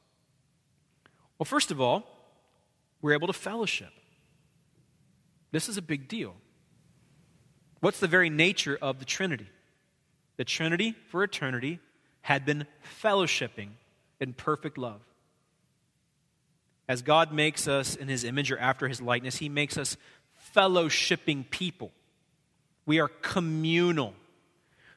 [1.38, 2.04] Well, first of all,
[3.00, 3.90] we're able to fellowship.
[5.50, 6.34] This is a big deal.
[7.80, 9.48] What's the very nature of the Trinity?
[10.36, 11.80] The Trinity for eternity
[12.22, 12.66] had been
[13.02, 13.68] fellowshipping
[14.20, 15.00] in perfect love.
[16.88, 19.96] As God makes us in his image or after his likeness, he makes us
[20.54, 21.92] fellowshipping people.
[22.86, 24.14] We are communal.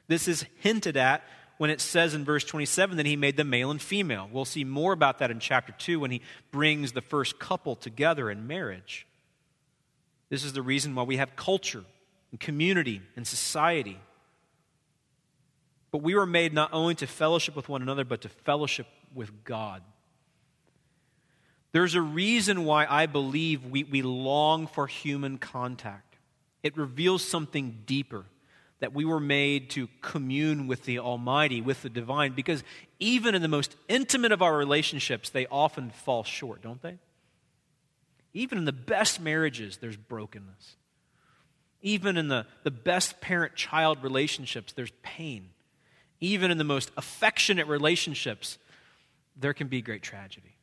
[0.08, 1.22] This is hinted at
[1.62, 4.28] when it says in verse 27 that he made them male and female.
[4.32, 6.20] We'll see more about that in chapter 2 when he
[6.50, 9.06] brings the first couple together in marriage.
[10.28, 11.84] This is the reason why we have culture
[12.32, 14.00] and community and society.
[15.92, 19.44] But we were made not only to fellowship with one another, but to fellowship with
[19.44, 19.84] God.
[21.70, 26.16] There's a reason why I believe we, we long for human contact.
[26.64, 28.24] It reveals something deeper
[28.82, 32.64] that we were made to commune with the Almighty, with the divine, because
[32.98, 36.98] even in the most intimate of our relationships, they often fall short, don't they?
[38.34, 40.74] Even in the best marriages, there's brokenness.
[41.80, 45.50] Even in the, the best parent child relationships, there's pain.
[46.18, 48.58] Even in the most affectionate relationships,
[49.36, 50.56] there can be great tragedy.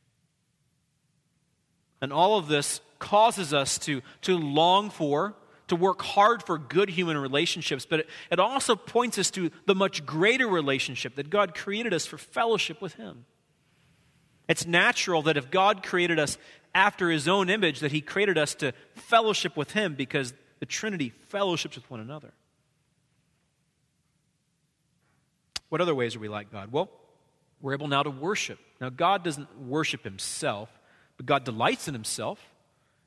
[2.02, 5.36] And all of this causes us to, to long for
[5.70, 9.74] to work hard for good human relationships, but it, it also points us to the
[9.74, 13.24] much greater relationship that God created us for fellowship with Him.
[14.48, 16.36] It's natural that if God created us
[16.74, 21.12] after His own image, that He created us to fellowship with Him because the Trinity
[21.28, 22.32] fellowships with one another.
[25.68, 26.72] What other ways are we like God?
[26.72, 26.90] Well,
[27.60, 28.58] we're able now to worship.
[28.80, 30.68] Now, God doesn't worship Himself,
[31.16, 32.40] but God delights in Himself.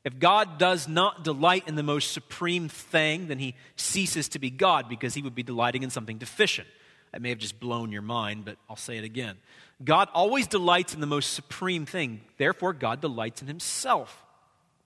[0.03, 4.49] If God does not delight in the most supreme thing, then he ceases to be
[4.49, 6.67] God because he would be delighting in something deficient.
[7.11, 9.37] That may have just blown your mind, but I'll say it again.
[9.83, 12.21] God always delights in the most supreme thing.
[12.37, 14.23] Therefore, God delights in himself.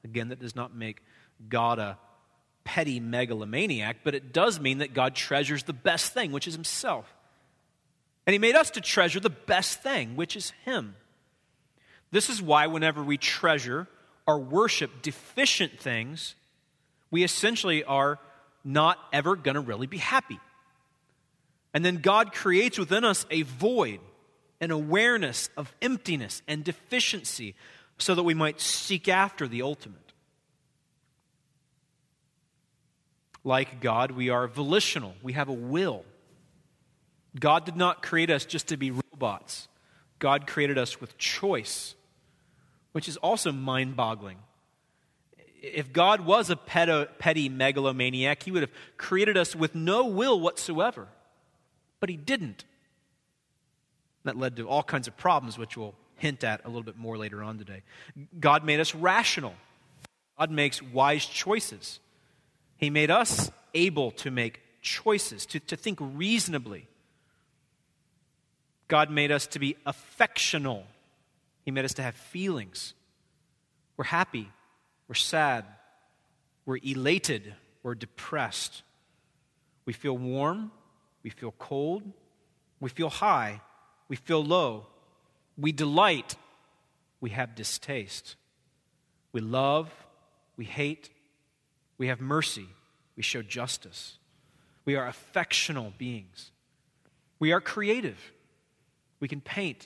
[0.03, 1.01] Again, that does not make
[1.49, 1.97] God a
[2.63, 7.11] petty megalomaniac, but it does mean that God treasures the best thing, which is himself.
[8.25, 10.95] And he made us to treasure the best thing, which is him.
[12.11, 13.87] This is why, whenever we treasure
[14.27, 16.35] or worship deficient things,
[17.09, 18.19] we essentially are
[18.63, 20.39] not ever going to really be happy.
[21.73, 24.01] And then God creates within us a void,
[24.59, 27.55] an awareness of emptiness and deficiency,
[27.97, 30.13] so that we might seek after the ultimate.
[33.43, 36.03] Like God, we are volitional, we have a will.
[37.39, 39.69] God did not create us just to be robots,
[40.19, 41.95] God created us with choice
[42.97, 44.39] which is also mind boggling.
[45.61, 51.07] If God was a petty megalomaniac, he would have created us with no will whatsoever.
[51.99, 52.65] But he didn't.
[54.23, 57.19] That led to all kinds of problems, which we'll hint at a little bit more
[57.19, 57.83] later on today.
[58.39, 59.53] God made us rational,
[60.39, 61.99] God makes wise choices.
[62.77, 66.87] He made us able to make choices, to, to think reasonably.
[68.87, 70.87] God made us to be affectional.
[71.67, 72.93] He made us to have feelings.
[73.97, 74.49] We're happy.
[75.09, 75.65] We're sad.
[76.65, 77.55] We're elated.
[77.83, 78.83] We're depressed.
[79.83, 80.71] We feel warm.
[81.23, 82.03] We feel cold.
[82.79, 83.59] We feel high.
[84.07, 84.87] We feel low.
[85.57, 86.37] We delight.
[87.19, 88.37] We have distaste.
[89.33, 89.91] We love.
[90.55, 91.09] We hate.
[91.97, 92.69] We have mercy.
[93.17, 94.19] We show justice.
[94.85, 96.49] We are affectional beings.
[97.39, 98.31] We are creative.
[99.19, 99.85] We can paint.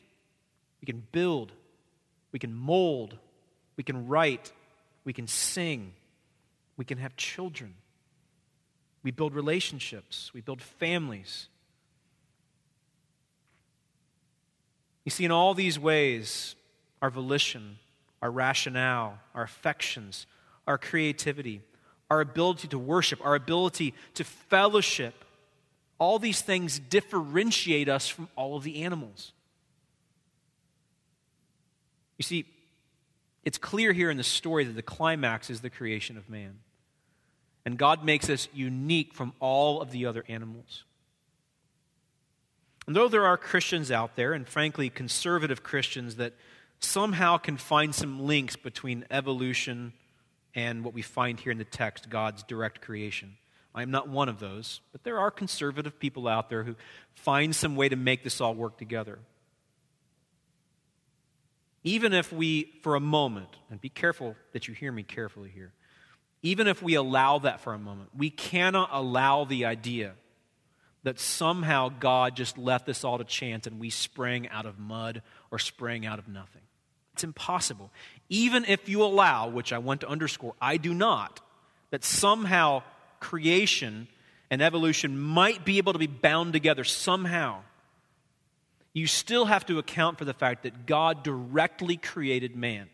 [0.80, 1.54] We can build.
[2.32, 3.18] We can mold.
[3.78, 4.52] We can write.
[5.04, 5.94] We can sing.
[6.78, 7.76] We can have children.
[9.04, 10.32] We build relationships.
[10.34, 11.48] We build families.
[15.04, 16.56] You see, in all these ways,
[17.02, 17.80] our volition,
[18.22, 20.28] our rationale, our affections,
[20.68, 21.62] our creativity,
[22.10, 25.26] our ability to worship, our ability to fellowship,
[25.98, 29.34] all these things differentiate us from all of the animals.
[32.22, 32.46] You see,
[33.44, 36.60] it's clear here in the story that the climax is the creation of man.
[37.66, 40.84] And God makes us unique from all of the other animals.
[42.86, 46.34] And though there are Christians out there, and frankly, conservative Christians, that
[46.78, 49.92] somehow can find some links between evolution
[50.54, 53.36] and what we find here in the text, God's direct creation.
[53.74, 56.76] I am not one of those, but there are conservative people out there who
[57.16, 59.18] find some way to make this all work together.
[61.84, 65.74] Even if we, for a moment, and be careful that you hear me carefully here,
[66.44, 70.14] even if we allow that for a moment, we cannot allow the idea
[71.04, 75.24] that somehow God just left this all to chance and we sprang out of mud
[75.50, 76.62] or sprang out of nothing.
[77.14, 77.92] It's impossible.
[78.30, 81.42] Even if you allow, which I want to underscore, I do not,
[81.90, 82.84] that somehow
[83.20, 84.08] creation
[84.50, 87.62] and evolution might be able to be bound together somehow,
[88.94, 92.90] you still have to account for the fact that God directly created man.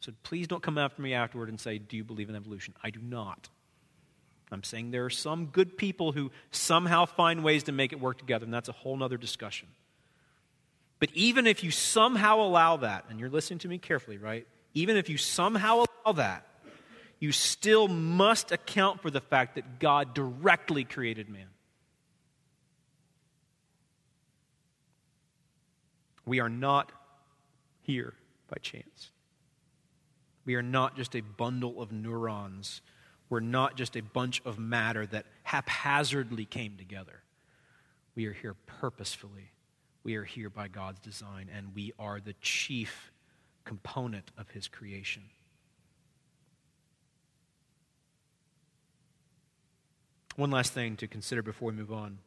[0.00, 2.74] So please don't come after me afterward and say, Do you believe in evolution?
[2.82, 3.48] I do not.
[4.52, 8.18] I'm saying there are some good people who somehow find ways to make it work
[8.18, 9.68] together, and that's a whole other discussion.
[10.98, 14.46] But even if you somehow allow that, and you're listening to me carefully, right?
[14.74, 16.46] Even if you somehow allow that,
[17.18, 21.46] you still must account for the fact that God directly created man.
[26.26, 26.92] We are not
[27.82, 28.12] here
[28.48, 29.10] by chance.
[30.44, 32.82] We are not just a bundle of neurons.
[33.30, 37.22] We're not just a bunch of matter that haphazardly came together.
[38.14, 39.50] We are here purposefully.
[40.02, 43.12] We are here by God's design, and we are the chief
[43.64, 45.24] component of His creation.
[50.36, 52.18] One last thing to consider before we move on.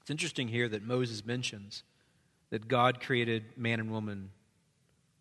[0.00, 1.84] It's interesting here that Moses mentions
[2.50, 4.30] that God created man and woman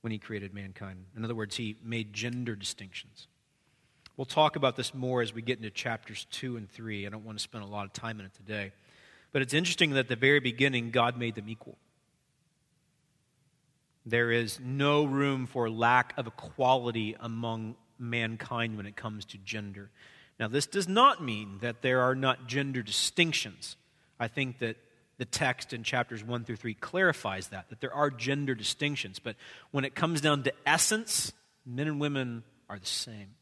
[0.02, 1.06] when he created mankind.
[1.16, 3.28] In other words, he made gender distinctions.
[4.18, 7.06] We'll talk about this more as we get into chapters 2 and 3.
[7.06, 8.72] I don't want to spend a lot of time in it today.
[9.32, 11.78] But it's interesting that at the very beginning, God made them equal.
[14.06, 19.90] There is no room for lack of equality among mankind when it comes to gender.
[20.40, 23.76] Now, this does not mean that there are not gender distinctions.
[24.20, 24.78] I think that
[25.18, 29.20] the text in chapters 1 through 3 clarifies that, that there are gender distinctions.
[29.20, 29.36] But
[29.72, 31.32] when it comes down to essence,
[31.66, 33.36] men and women are the same.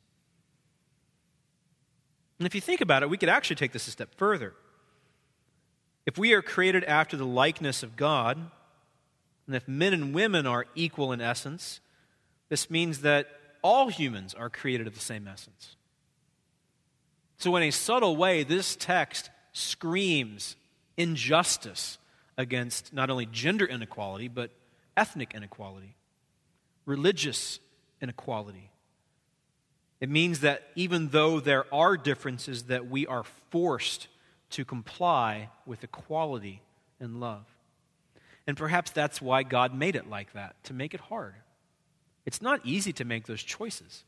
[2.39, 4.53] And if you think about it, we could actually take this a step further.
[6.05, 8.37] If we are created after the likeness of God,
[9.47, 11.79] and if men and women are equal in essence,
[12.49, 13.27] this means that
[13.61, 15.75] all humans are created of the same essence.
[17.37, 20.55] So, in a subtle way, this text screams
[20.97, 21.97] injustice
[22.37, 24.51] against not only gender inequality, but
[24.97, 25.95] ethnic inequality,
[26.85, 27.59] religious
[28.01, 28.71] inequality.
[29.99, 34.07] It means that even though there are differences, that we are forced
[34.51, 36.61] to comply with equality
[36.99, 37.45] and love.
[38.45, 41.35] And perhaps that's why God made it like that, to make it hard.
[42.25, 44.03] It's not easy to make those choices.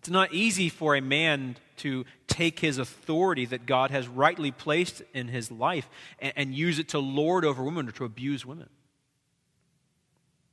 [0.00, 5.02] It's not easy for a man to take his authority that God has rightly placed
[5.12, 8.70] in his life and, and use it to lord over women or to abuse women.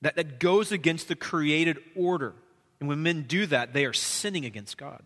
[0.02, 2.34] That, that goes against the created order.
[2.82, 5.02] And when men do that, they are sinning against God.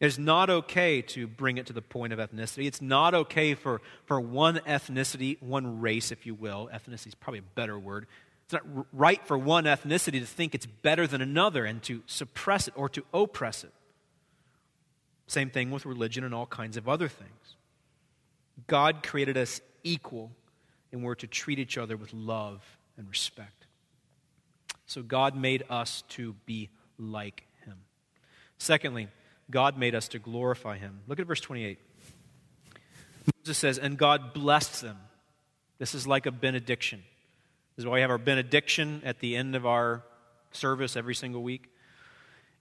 [0.00, 2.66] It is not okay to bring it to the point of ethnicity.
[2.66, 6.68] It's not okay for, for one ethnicity, one race, if you will.
[6.74, 8.08] Ethnicity is probably a better word
[8.52, 12.68] it's not right for one ethnicity to think it's better than another and to suppress
[12.68, 13.72] it or to oppress it.
[15.26, 17.56] Same thing with religion and all kinds of other things.
[18.66, 20.30] God created us equal,
[20.92, 22.62] and we're to treat each other with love
[22.98, 23.66] and respect.
[24.84, 27.78] So God made us to be like him.
[28.58, 29.08] Secondly,
[29.50, 31.00] God made us to glorify him.
[31.08, 31.78] Look at verse 28.
[33.40, 34.98] Moses says, And God blessed them.
[35.78, 37.02] This is like a benediction.
[37.74, 40.02] This is why we have our benediction at the end of our
[40.50, 41.70] service every single week.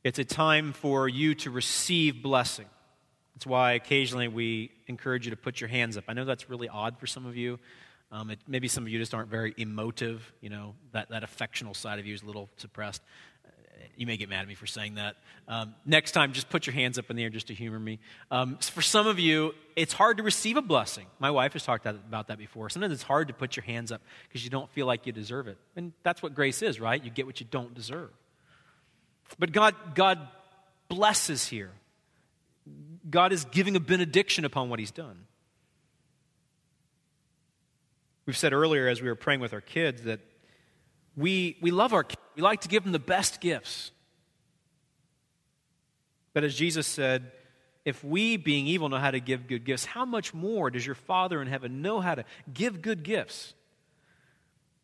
[0.05, 2.65] It's a time for you to receive blessing.
[3.35, 6.05] That's why occasionally we encourage you to put your hands up.
[6.07, 7.59] I know that's really odd for some of you.
[8.09, 10.31] Um, it, maybe some of you just aren't very emotive.
[10.39, 13.01] You know, that, that affectional side of you is a little suppressed.
[13.95, 15.15] You may get mad at me for saying that.
[15.47, 17.99] Um, next time, just put your hands up in the air just to humor me.
[18.29, 21.05] Um, for some of you, it's hard to receive a blessing.
[21.19, 22.69] My wife has talked about that before.
[22.69, 25.47] Sometimes it's hard to put your hands up because you don't feel like you deserve
[25.47, 25.57] it.
[25.75, 27.03] And that's what grace is, right?
[27.03, 28.09] You get what you don't deserve.
[29.39, 30.19] But God, God
[30.87, 31.71] blesses here.
[33.09, 35.25] God is giving a benediction upon what He's done.
[38.25, 40.19] We've said earlier as we were praying with our kids that
[41.21, 42.19] we, we love our kids.
[42.35, 43.91] We like to give them the best gifts.
[46.33, 47.31] But as Jesus said,
[47.85, 50.95] if we, being evil, know how to give good gifts, how much more does your
[50.95, 53.53] Father in heaven know how to give good gifts?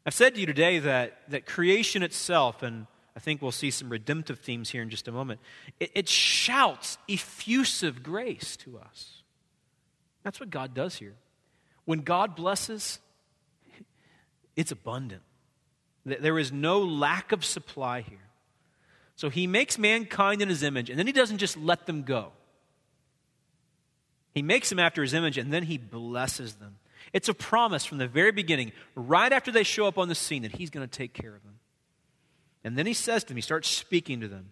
[0.05, 3.89] I've said to you today that, that creation itself, and I think we'll see some
[3.89, 5.39] redemptive themes here in just a moment,
[5.79, 9.23] it, it shouts effusive grace to us.
[10.23, 11.15] That's what God does here.
[11.85, 12.99] When God blesses,
[14.55, 15.21] it's abundant.
[16.07, 18.17] There is no lack of supply here.
[19.15, 22.31] So he makes mankind in his image, and then he doesn't just let them go.
[24.33, 26.77] He makes them after his image, and then he blesses them.
[27.11, 30.43] It's a promise from the very beginning, right after they show up on the scene,
[30.43, 31.59] that he's going to take care of them.
[32.63, 34.51] And then he says to them, he starts speaking to them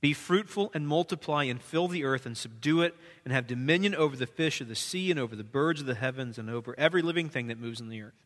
[0.00, 4.16] Be fruitful and multiply and fill the earth and subdue it, and have dominion over
[4.16, 7.00] the fish of the sea and over the birds of the heavens and over every
[7.00, 8.23] living thing that moves in the earth.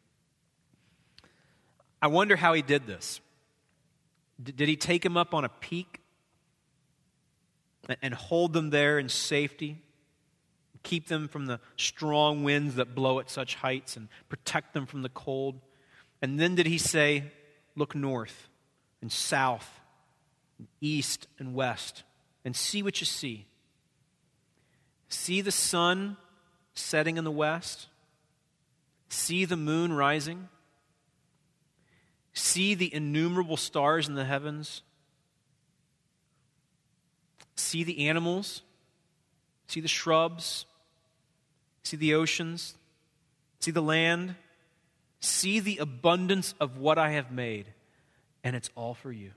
[2.00, 3.20] I wonder how he did this.
[4.42, 6.00] D- did he take them up on a peak
[8.02, 9.78] and hold them there in safety?
[10.82, 15.02] Keep them from the strong winds that blow at such heights and protect them from
[15.02, 15.60] the cold?
[16.22, 17.24] And then did he say,
[17.74, 18.48] Look north
[19.00, 19.80] and south,
[20.58, 22.02] and east and west,
[22.44, 23.46] and see what you see?
[25.08, 26.16] See the sun
[26.74, 27.86] setting in the west?
[29.08, 30.48] See the moon rising?
[32.38, 34.82] See the innumerable stars in the heavens,
[37.56, 38.62] see the animals,
[39.66, 40.64] see the shrubs,
[41.82, 42.74] see the oceans,
[43.60, 44.36] see the land,
[45.20, 47.66] see the abundance of what I have made,
[48.44, 49.32] and it's all for you.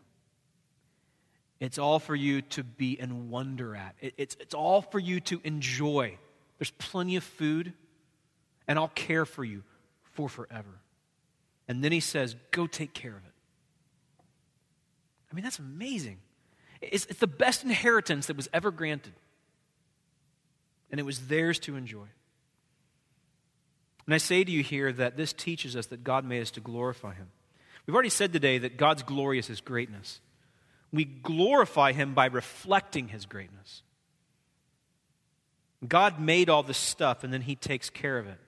[1.60, 3.95] It's all for you to be and wonder at.
[3.99, 6.18] It, it's, it's all for you to enjoy.
[6.58, 7.74] There's plenty of food,
[8.68, 9.64] and I'll care for you
[10.14, 10.82] for forever.
[11.72, 13.34] And then he says, Go take care of it.
[15.32, 16.17] I mean, that's amazing.
[16.82, 19.13] It's, it's the best inheritance that was ever granted.
[20.91, 22.07] And it was theirs to enjoy.
[24.05, 26.59] And I say to you here that this teaches us that God made us to
[26.59, 27.30] glorify Him.
[27.88, 30.19] We've already said today that God's glory is His greatness.
[30.91, 33.82] We glorify Him by reflecting His greatness.
[35.88, 38.39] God made all this stuff and then He takes care of it.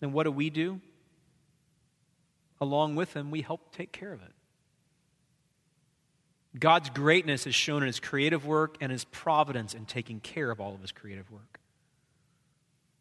[0.00, 0.80] Then what do we do?
[2.60, 4.32] Along with him, we help take care of it.
[6.58, 10.60] God's greatness is shown in his creative work and his providence in taking care of
[10.60, 11.60] all of his creative work.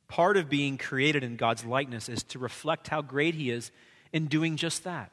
[0.07, 3.72] Part of being created in God's likeness is to reflect how great he is
[4.14, 5.12] in doing just that,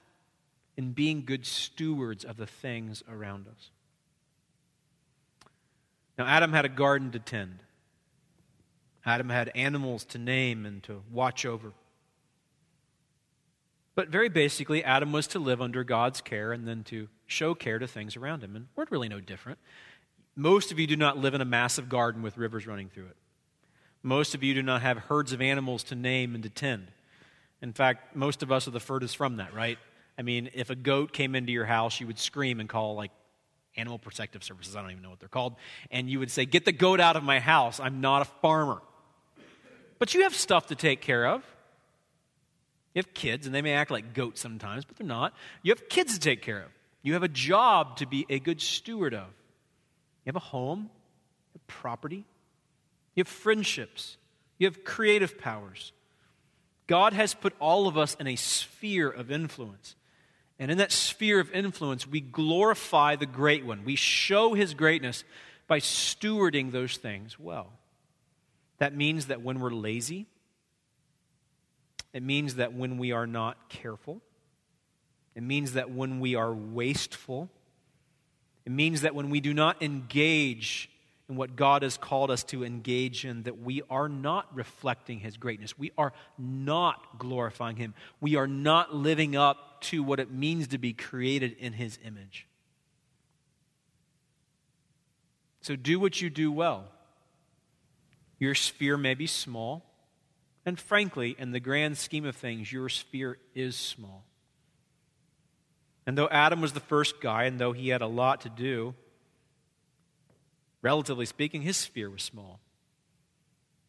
[0.76, 3.70] in being good stewards of the things around us.
[6.18, 7.58] Now, Adam had a garden to tend.
[9.04, 11.72] Adam had animals to name and to watch over.
[13.96, 17.78] But very basically, Adam was to live under God's care and then to show care
[17.78, 18.54] to things around him.
[18.54, 19.58] And we're really no different.
[20.36, 23.16] Most of you do not live in a massive garden with rivers running through it.
[24.02, 26.92] Most of you do not have herds of animals to name and to tend.
[27.62, 29.78] In fact, most of us are the furthest from that, right?
[30.18, 33.10] I mean, if a goat came into your house, you would scream and call like
[33.78, 34.76] animal protective services.
[34.76, 35.56] I don't even know what they're called.
[35.90, 37.80] And you would say, Get the goat out of my house.
[37.80, 38.82] I'm not a farmer.
[39.98, 41.42] But you have stuff to take care of.
[42.96, 45.34] You have kids, and they may act like goats sometimes, but they're not.
[45.62, 46.70] You have kids to take care of.
[47.02, 49.26] You have a job to be a good steward of.
[50.24, 50.88] You have a home,
[51.52, 52.24] you have property,
[53.14, 54.16] you have friendships,
[54.56, 55.92] you have creative powers.
[56.86, 59.94] God has put all of us in a sphere of influence.
[60.58, 63.84] And in that sphere of influence, we glorify the great one.
[63.84, 65.22] We show his greatness
[65.66, 67.74] by stewarding those things well.
[68.78, 70.28] That means that when we're lazy,
[72.16, 74.22] it means that when we are not careful,
[75.34, 77.50] it means that when we are wasteful,
[78.64, 80.88] it means that when we do not engage
[81.28, 85.36] in what God has called us to engage in, that we are not reflecting His
[85.36, 85.78] greatness.
[85.78, 87.92] We are not glorifying Him.
[88.18, 92.46] We are not living up to what it means to be created in His image.
[95.60, 96.86] So do what you do well.
[98.38, 99.84] Your sphere may be small,
[100.66, 104.24] and frankly, in the grand scheme of things, your sphere is small.
[106.06, 108.94] And though Adam was the first guy, and though he had a lot to do,
[110.82, 112.60] relatively speaking, his sphere was small.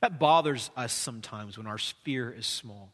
[0.02, 2.92] That bothers us sometimes when our sphere is small.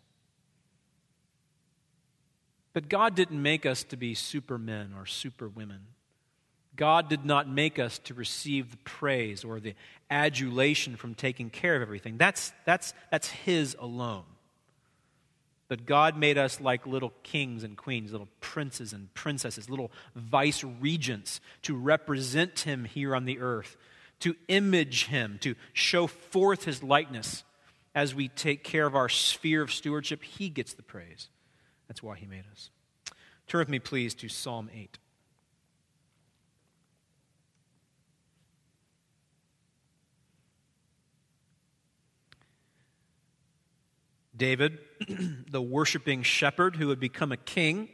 [2.71, 5.81] But God didn't make us to be supermen or superwomen.
[6.75, 9.75] God did not make us to receive the praise or the
[10.09, 12.17] adulation from taking care of everything.
[12.17, 14.23] That's, that's, that's His alone.
[15.67, 20.63] But God made us like little kings and queens, little princes and princesses, little vice
[20.63, 23.77] regents to represent Him here on the earth,
[24.19, 27.43] to image Him, to show forth His likeness.
[27.95, 31.29] As we take care of our sphere of stewardship, He gets the praise.
[31.87, 32.69] That's why He made us.
[33.47, 34.97] Turn with me, please, to Psalm 8.
[44.43, 44.79] David,
[45.49, 47.87] the worshiping shepherd who had become a king,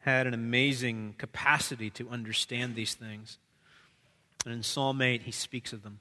[0.00, 3.38] had an amazing capacity to understand these things.
[4.44, 6.00] And in Psalm 8, he speaks of them.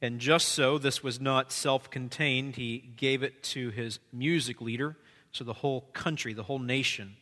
[0.00, 2.56] And just so, this was not self contained.
[2.56, 4.96] He gave it to his music leader,
[5.30, 7.14] so the whole country, the whole nation,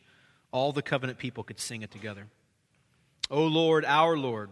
[0.49, 2.25] all the covenant people could sing it together.
[3.29, 4.49] O Lord, our Lord,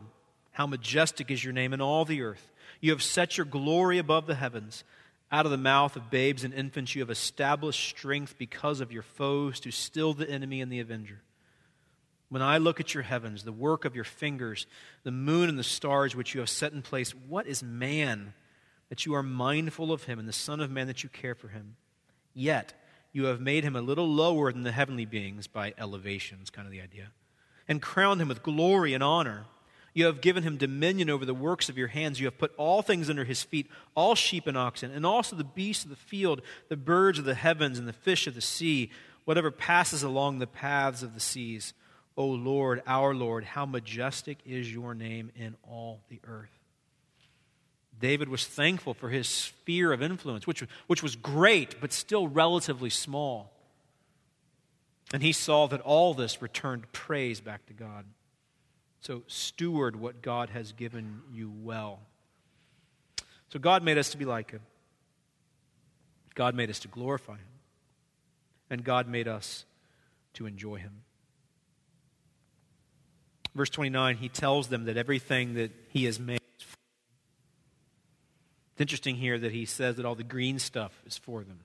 [0.52, 2.52] how majestic is your name in all the earth.
[2.80, 4.84] You have set your glory above the heavens.
[5.32, 9.04] Out of the mouth of babes and infants, you have established strength because of your
[9.04, 11.22] foes to still the enemy and the avenger.
[12.30, 14.68] When I look at your heavens, the work of your fingers,
[15.04, 18.34] the moon and the stars which you have set in place, what is man
[18.90, 21.48] that you are mindful of him, and the Son of Man that you care for
[21.48, 21.76] him?
[22.34, 22.74] Yet
[23.12, 26.68] you have made him a little lower than the heavenly beings by elevation, is kind
[26.68, 27.12] of the idea,
[27.68, 29.46] and crowned him with glory and honor.
[29.94, 32.20] You have given him dominion over the works of your hands.
[32.20, 35.44] You have put all things under his feet, all sheep and oxen, and also the
[35.44, 38.92] beasts of the field, the birds of the heavens, and the fish of the sea,
[39.26, 41.74] whatever passes along the paths of the seas.
[42.16, 46.50] O Lord, our Lord, how majestic is your name in all the earth.
[48.00, 52.90] David was thankful for his sphere of influence, which, which was great, but still relatively
[52.90, 53.52] small.
[55.14, 58.06] And he saw that all this returned praise back to God.
[59.02, 62.00] So steward what God has given you well.
[63.50, 64.62] So God made us to be like Him.
[66.36, 67.47] God made us to glorify Him.
[68.70, 69.66] And God made us
[70.34, 71.02] to enjoy Him.
[73.56, 76.68] Verse 29, He tells them that everything that He has made It's
[78.80, 81.62] interesting here that He says that all the green stuff is for them.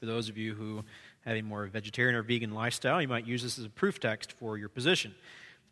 [0.00, 0.84] For those of you who
[1.24, 4.32] have a more vegetarian or vegan lifestyle, you might use this as a proof text
[4.32, 5.14] for your position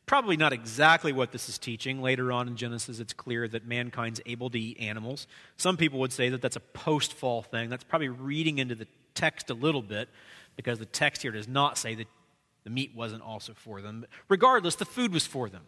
[0.06, 2.02] probably not exactly what this is teaching.
[2.02, 5.26] Later on in Genesis, it's clear that mankind's able to eat animals.
[5.56, 7.70] Some people would say that that's a post fall thing.
[7.70, 10.08] That's probably reading into the text a little bit
[10.56, 12.06] because the text here does not say that
[12.64, 14.00] the meat wasn't also for them.
[14.00, 15.62] But regardless, the food was for them.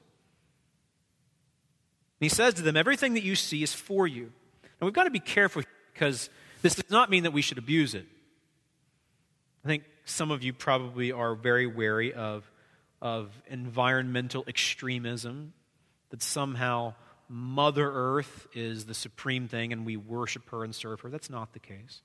[2.20, 4.24] And he says to them, Everything that you see is for you.
[4.62, 5.62] And we've got to be careful
[5.92, 6.30] because
[6.62, 8.06] this does not mean that we should abuse it.
[9.64, 12.50] I think some of you probably are very wary of
[13.02, 15.52] of environmental extremism,
[16.10, 16.94] that somehow
[17.28, 21.10] Mother Earth is the supreme thing and we worship her and serve her.
[21.10, 22.00] That's not the case.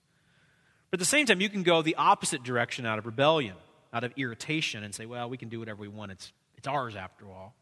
[0.90, 3.56] But at the same time, you can go the opposite direction out of rebellion,
[3.94, 6.12] out of irritation, and say, well, we can do whatever we want.
[6.12, 7.54] It's, it's ours after all.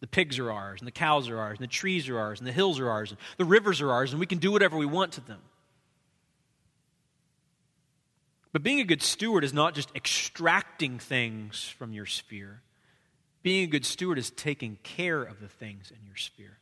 [0.00, 2.46] The pigs are ours, and the cows are ours, and the trees are ours, and
[2.46, 4.84] the hills are ours, and the rivers are ours, and we can do whatever we
[4.84, 5.40] want to them.
[8.52, 12.60] But being a good steward is not just extracting things from your sphere.
[13.44, 16.56] Being a good steward is taking care of the things in your sphere.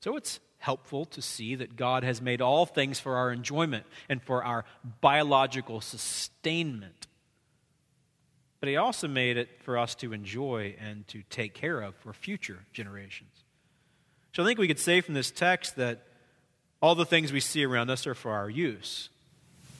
[0.00, 4.22] So it's helpful to see that God has made all things for our enjoyment and
[4.22, 4.64] for our
[5.00, 7.08] biological sustainment.
[8.60, 12.12] But He also made it for us to enjoy and to take care of for
[12.12, 13.42] future generations.
[14.34, 16.06] So I think we could say from this text that
[16.80, 19.08] all the things we see around us are for our use.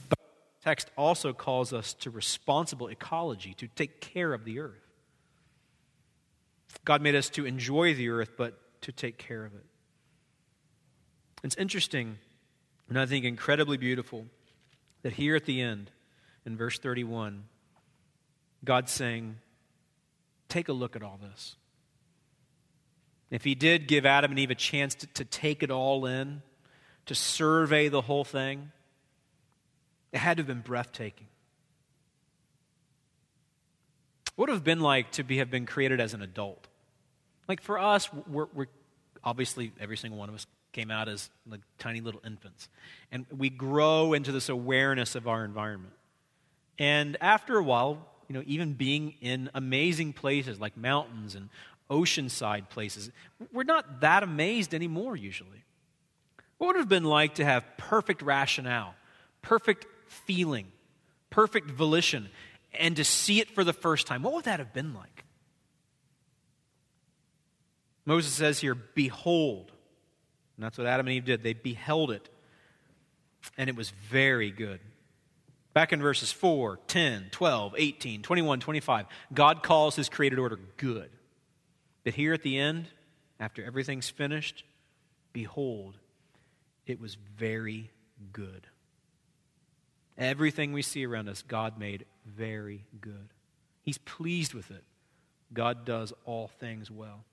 [0.08, 4.91] But the text also calls us to responsible ecology, to take care of the earth.
[6.84, 9.64] God made us to enjoy the earth, but to take care of it.
[11.42, 12.18] It's interesting,
[12.88, 14.26] and I think incredibly beautiful,
[15.02, 15.90] that here at the end,
[16.44, 17.44] in verse 31,
[18.64, 19.36] God's saying,
[20.48, 21.56] Take a look at all this.
[23.30, 26.42] If He did give Adam and Eve a chance to, to take it all in,
[27.06, 28.70] to survey the whole thing,
[30.12, 31.26] it had to have been breathtaking.
[34.36, 36.68] What would have been like to be, have been created as an adult?
[37.48, 38.66] Like for us, we're, we're
[39.22, 42.68] obviously every single one of us came out as like tiny little infants.
[43.10, 45.92] And we grow into this awareness of our environment.
[46.78, 51.50] And after a while, you know, even being in amazing places like mountains and
[51.90, 53.10] oceanside places,
[53.52, 55.62] we're not that amazed anymore usually.
[56.56, 58.94] What would have been like to have perfect rationale,
[59.42, 60.68] perfect feeling,
[61.28, 62.30] perfect volition,
[62.74, 64.22] and to see it for the first time?
[64.22, 65.24] What would that have been like?
[68.04, 69.72] Moses says here, Behold.
[70.56, 71.42] And that's what Adam and Eve did.
[71.42, 72.28] They beheld it,
[73.56, 74.80] and it was very good.
[75.74, 81.10] Back in verses 4, 10, 12, 18, 21, 25, God calls his created order good.
[82.04, 82.88] But here at the end,
[83.40, 84.64] after everything's finished,
[85.32, 85.96] behold,
[86.86, 87.90] it was very
[88.32, 88.66] good.
[90.18, 93.28] Everything we see around us, God made very good.
[93.82, 94.84] He's pleased with it.
[95.52, 97.24] God does all things well.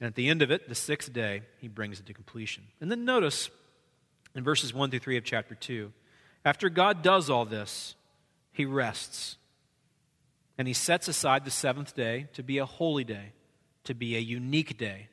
[0.00, 2.64] And at the end of it, the sixth day, he brings it to completion.
[2.80, 3.48] And then notice
[4.34, 5.92] in verses 1 through 3 of chapter 2,
[6.44, 7.94] after God does all this,
[8.52, 9.36] he rests.
[10.58, 13.32] And he sets aside the seventh day to be a holy day,
[13.84, 15.08] to be a unique day.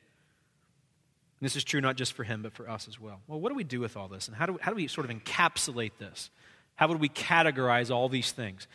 [1.42, 3.20] And this is true not just for him, but for us as well.
[3.26, 4.28] Well, what do we do with all this?
[4.28, 6.30] And how do, how do we sort of encapsulate this?
[6.76, 8.68] How would we categorize all these things?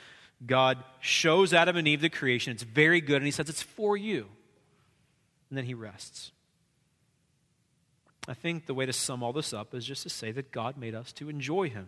[0.46, 2.52] God shows Adam and Eve the creation.
[2.52, 4.28] It's very good, and he says it's for you
[5.50, 6.32] and then he rests.
[8.28, 10.78] I think the way to sum all this up is just to say that God
[10.78, 11.88] made us to enjoy him.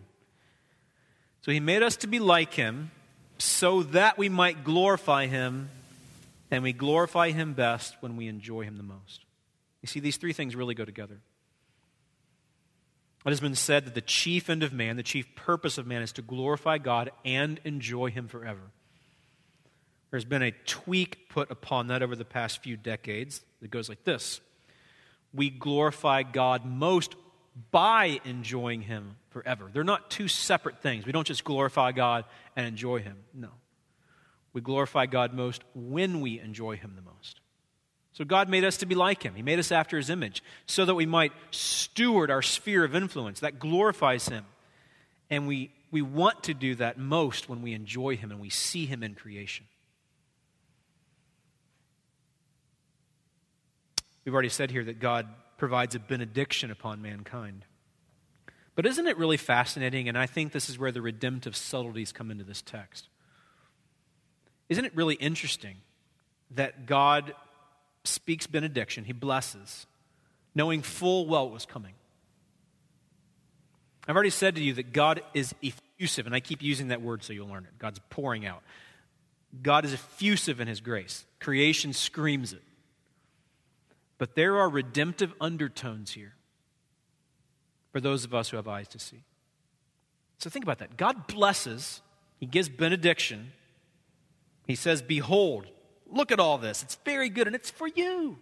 [1.42, 2.90] So he made us to be like him
[3.38, 5.70] so that we might glorify him,
[6.50, 9.24] and we glorify him best when we enjoy him the most.
[9.82, 11.20] You see, these three things really go together.
[13.24, 16.02] It has been said that the chief end of man, the chief purpose of man,
[16.02, 18.72] is to glorify God and enjoy him forever.
[20.10, 24.04] There's been a tweak put upon that over the past few decades that goes like
[24.04, 24.40] this
[25.32, 27.14] We glorify God most
[27.70, 29.70] by enjoying Him forever.
[29.72, 31.06] They're not two separate things.
[31.06, 32.24] We don't just glorify God
[32.56, 33.16] and enjoy Him.
[33.34, 33.50] No.
[34.52, 37.40] We glorify God most when we enjoy Him the most.
[38.12, 39.34] So God made us to be like Him.
[39.34, 43.40] He made us after His image so that we might steward our sphere of influence.
[43.40, 44.44] That glorifies Him.
[45.30, 48.86] And we, we want to do that most when we enjoy Him and we see
[48.86, 49.66] Him in creation.
[54.24, 57.64] We've already said here that God provides a benediction upon mankind.
[58.74, 60.08] But isn't it really fascinating?
[60.08, 63.08] And I think this is where the redemptive subtleties come into this text.
[64.68, 65.76] Isn't it really interesting
[66.52, 67.34] that God
[68.10, 69.86] speaks benediction, He blesses,
[70.54, 71.94] knowing full well what was coming?
[74.08, 77.22] I've already said to you that God is effusive, and I keep using that word
[77.22, 77.78] so you'll learn it.
[77.78, 78.62] God's pouring out.
[79.62, 81.24] God is effusive in His grace.
[81.38, 82.62] Creation screams it.
[84.18, 86.34] But there are redemptive undertones here
[87.92, 89.22] for those of us who have eyes to see.
[90.38, 90.96] So think about that.
[90.96, 92.00] God blesses,
[92.38, 93.52] He gives benediction.
[94.66, 95.66] He says, Behold,
[96.10, 96.82] look at all this.
[96.82, 98.38] It's very good and it's for you.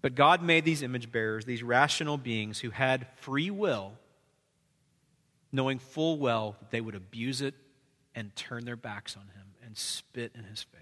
[0.00, 3.92] But God made these image bearers, these rational beings who had free will,
[5.50, 7.54] knowing full well that they would abuse it
[8.14, 10.78] and turn their backs on Him and spit in His face.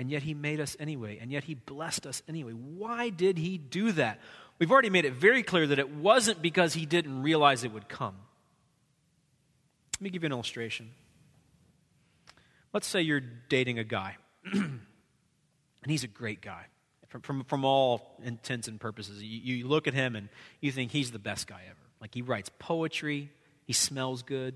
[0.00, 2.52] and yet he made us anyway, and yet he blessed us anyway.
[2.52, 4.18] Why did he do that?
[4.58, 7.86] We've already made it very clear that it wasn't because he didn't realize it would
[7.86, 8.14] come.
[10.00, 10.92] Let me give you an illustration.
[12.72, 14.16] Let's say you're dating a guy,
[14.52, 14.80] and
[15.84, 16.64] he's a great guy.
[17.08, 20.30] From, from, from all intents and purposes, you, you look at him and
[20.60, 21.76] you think he's the best guy ever.
[22.00, 23.30] Like he writes poetry,
[23.66, 24.54] he smells good,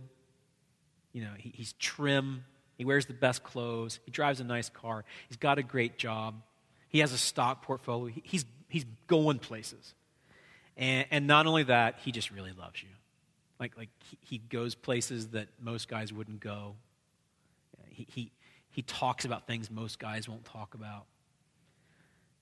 [1.12, 2.44] you know, he, he's trim,
[2.78, 4.00] he wears the best clothes.
[4.06, 5.04] He drives a nice car.
[5.28, 6.36] He's got a great job.
[6.88, 8.14] He has a stock portfolio.
[8.22, 9.94] He's, he's going places.
[10.76, 12.88] And, and not only that, he just really loves you.
[13.64, 13.88] Like, like
[14.20, 16.74] he, goes places that most guys wouldn't go.
[17.88, 18.30] He, he,
[18.68, 21.06] he talks about things most guys won't talk about.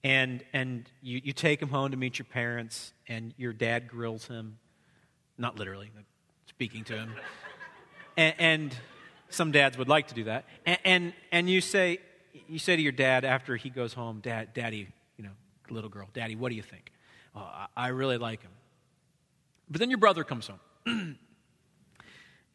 [0.02, 4.26] And, and you, you take him home to meet your parents, and your dad grills
[4.26, 4.58] him.
[5.38, 5.92] Not literally,
[6.48, 7.14] speaking to him.
[8.16, 8.76] and, and
[9.28, 10.44] some dads would like to do that.
[10.66, 12.00] And, and, and you, say,
[12.48, 15.30] you say to your dad after he goes home, Dad, Daddy, you know,
[15.70, 16.90] little girl, Daddy, what do you think?
[17.36, 18.50] Oh, I, I really like him.
[19.70, 20.58] But then your brother comes home.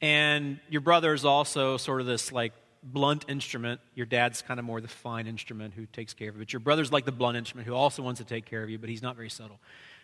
[0.01, 2.53] and your brother is also sort of this like
[2.83, 3.81] blunt instrument.
[3.95, 6.41] Your dad's kind of more the fine instrument who takes care of you.
[6.41, 8.77] But your brother's like the blunt instrument who also wants to take care of you,
[8.77, 9.59] but he's not very subtle.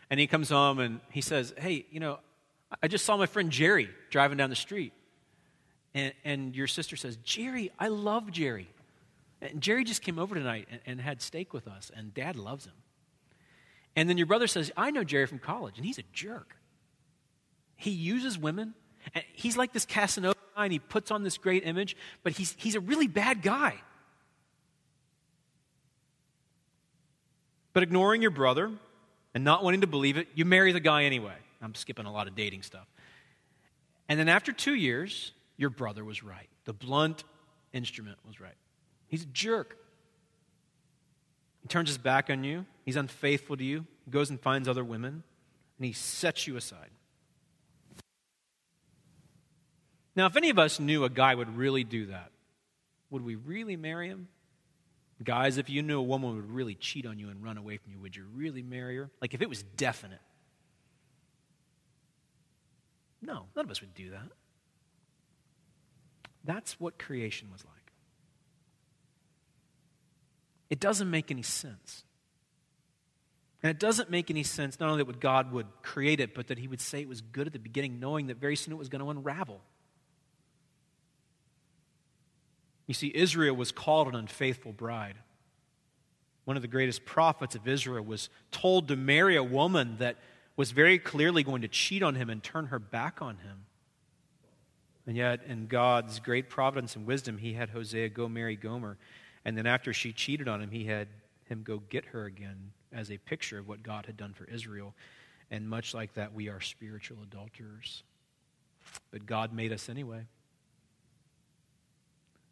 [0.09, 2.19] And he comes home and he says, Hey, you know,
[2.81, 4.93] I just saw my friend Jerry driving down the street.
[5.93, 8.69] And, and your sister says, Jerry, I love Jerry.
[9.41, 12.65] And Jerry just came over tonight and, and had steak with us, and dad loves
[12.65, 12.73] him.
[13.95, 16.55] And then your brother says, I know Jerry from college, and he's a jerk.
[17.83, 18.73] He uses women.
[19.13, 22.55] And he's like this Casanova guy, and he puts on this great image, but he's,
[22.57, 23.75] he's a really bad guy.
[27.73, 28.71] But ignoring your brother
[29.33, 31.35] and not wanting to believe it, you marry the guy anyway.
[31.61, 32.87] I'm skipping a lot of dating stuff.
[34.07, 36.47] And then after two years, your brother was right.
[36.63, 37.25] The blunt
[37.73, 38.55] instrument was right.
[39.07, 39.77] He's a jerk.
[41.63, 42.65] He turns his back on you.
[42.85, 43.85] He's unfaithful to you.
[44.05, 45.23] He goes and finds other women,
[45.77, 46.89] and he sets you aside.
[50.15, 52.31] Now, if any of us knew a guy would really do that,
[53.09, 54.27] would we really marry him?
[55.23, 57.93] Guys, if you knew a woman would really cheat on you and run away from
[57.93, 59.09] you, would you really marry her?
[59.21, 60.19] Like if it was definite.
[63.21, 64.27] No, none of us would do that.
[66.43, 67.73] That's what creation was like.
[70.69, 72.03] It doesn't make any sense.
[73.61, 76.57] And it doesn't make any sense not only that God would create it, but that
[76.57, 78.89] He would say it was good at the beginning, knowing that very soon it was
[78.89, 79.61] going to unravel.
[82.87, 85.15] You see, Israel was called an unfaithful bride.
[86.45, 90.17] One of the greatest prophets of Israel was told to marry a woman that
[90.55, 93.65] was very clearly going to cheat on him and turn her back on him.
[95.05, 98.97] And yet, in God's great providence and wisdom, he had Hosea go marry Gomer.
[99.43, 101.07] And then, after she cheated on him, he had
[101.45, 104.93] him go get her again as a picture of what God had done for Israel.
[105.51, 108.03] And much like that, we are spiritual adulterers.
[109.11, 110.25] But God made us anyway.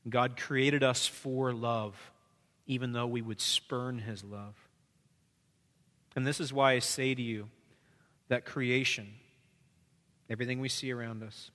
[0.10, 1.96] God created us for love,
[2.68, 4.56] even though we would spurn his love.
[6.16, 7.48] And this is why I say to you
[8.28, 9.08] that creation,
[10.30, 11.52] everything we see around us,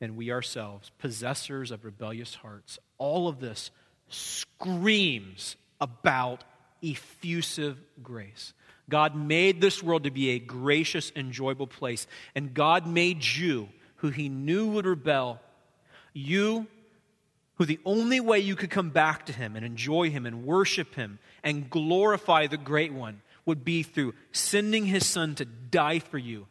[0.00, 3.70] and we ourselves, possessors of rebellious hearts, all of this
[4.08, 6.44] screams about
[6.82, 8.52] effusive grace.
[8.88, 12.06] God made this world to be a gracious, enjoyable place.
[12.34, 15.40] And God made you, who he knew would rebel,
[16.12, 16.66] you
[17.60, 20.94] who the only way you could come back to him and enjoy him and worship
[20.94, 26.16] him and glorify the great one would be through sending his son to die for
[26.16, 26.46] you.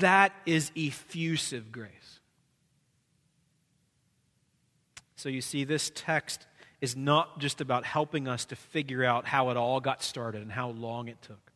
[0.00, 2.20] That is effusive grace.
[5.16, 6.46] So you see, this text
[6.82, 10.52] is not just about helping us to figure out how it all got started and
[10.52, 11.52] how long it took.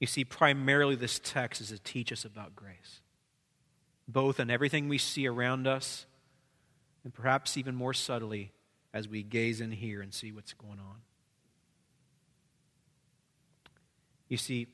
[0.00, 3.00] You see, primarily this text is to teach us about grace,
[4.06, 6.04] both in everything we see around us
[7.04, 8.50] and perhaps even more subtly
[8.92, 10.96] as we gaze in here and see what's going on.
[14.28, 14.66] You see,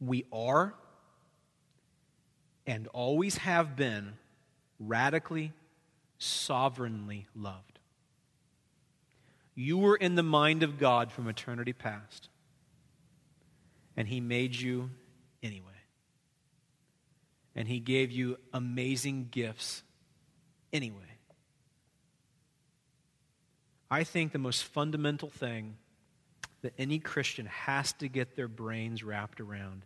[0.00, 0.74] we are
[2.66, 4.14] and always have been
[4.78, 5.52] radically,
[6.18, 7.78] sovereignly loved.
[9.54, 12.28] You were in the mind of God from eternity past,
[13.96, 14.90] and He made you
[15.42, 15.70] anyway.
[17.54, 19.82] And He gave you amazing gifts
[20.72, 21.13] anyway.
[23.94, 25.76] I think the most fundamental thing
[26.62, 29.82] that any Christian has to get their brains wrapped around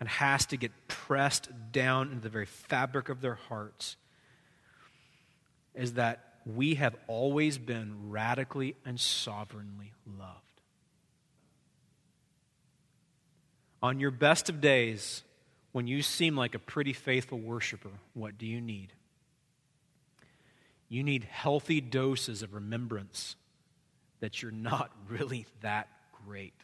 [0.00, 3.94] and has to get pressed down into the very fabric of their hearts
[5.76, 10.60] is that we have always been radically and sovereignly loved.
[13.80, 15.22] On your best of days,
[15.70, 18.92] when you seem like a pretty faithful worshiper, what do you need?
[20.88, 23.36] You need healthy doses of remembrance
[24.20, 25.88] that you're not really that
[26.26, 26.54] great,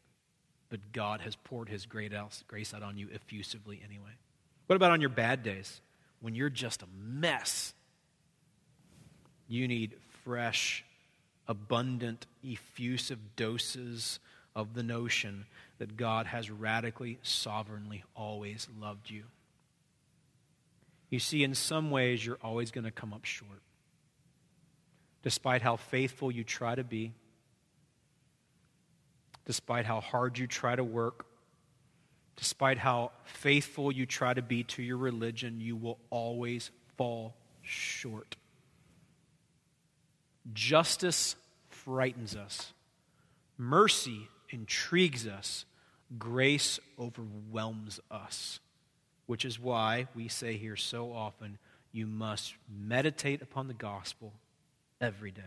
[0.68, 2.12] but God has poured His great
[2.46, 4.12] grace out on you effusively anyway.
[4.66, 5.80] What about on your bad days
[6.20, 7.74] when you're just a mess?
[9.48, 9.94] You need
[10.24, 10.84] fresh,
[11.48, 14.18] abundant, effusive doses
[14.54, 15.46] of the notion
[15.78, 19.24] that God has radically, sovereignly always loved you.
[21.10, 23.60] You see, in some ways, you're always going to come up short
[25.22, 27.12] despite how faithful you try to be,
[29.44, 31.26] despite how hard you try to work,
[32.36, 38.36] despite how faithful you try to be to your religion, you will always fall short.
[40.52, 41.36] Justice
[41.68, 42.72] frightens us,
[43.56, 45.64] mercy intrigues us,
[46.18, 48.58] grace overwhelms us,
[49.26, 51.58] which is why we say here so often
[51.92, 54.32] you must meditate upon the gospel
[55.02, 55.42] every day.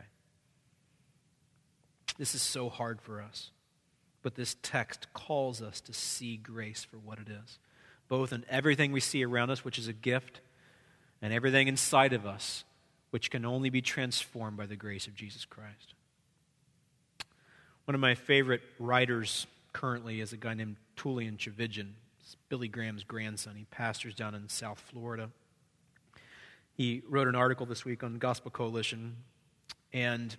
[2.17, 3.49] This is so hard for us,
[4.21, 7.57] but this text calls us to see grace for what it is,
[8.07, 10.41] both in everything we see around us, which is a gift,
[11.21, 12.63] and everything inside of us,
[13.09, 15.95] which can only be transformed by the grace of Jesus Christ.
[17.85, 21.91] One of my favorite writers currently is a guy named Tullian Tchividjian.
[22.19, 23.55] It's Billy Graham's grandson.
[23.55, 25.29] He pastors down in South Florida.
[26.73, 29.17] He wrote an article this week on Gospel Coalition,
[29.95, 30.35] and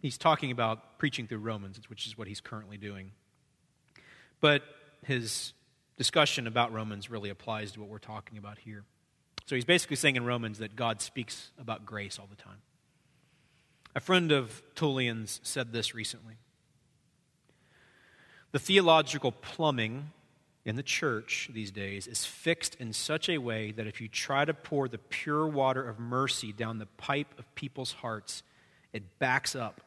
[0.00, 3.12] he's talking about preaching through Romans, which is what he's currently doing.
[4.40, 4.62] But
[5.04, 5.52] his
[5.98, 8.84] discussion about Romans really applies to what we're talking about here.
[9.44, 12.62] So he's basically saying in Romans that God speaks about grace all the time.
[13.94, 16.36] A friend of Tullian's said this recently.
[18.52, 20.12] The theological plumbing
[20.64, 24.46] in the church these days is fixed in such a way that if you try
[24.46, 28.42] to pour the pure water of mercy down the pipe of people's hearts,
[28.94, 29.82] it backs up.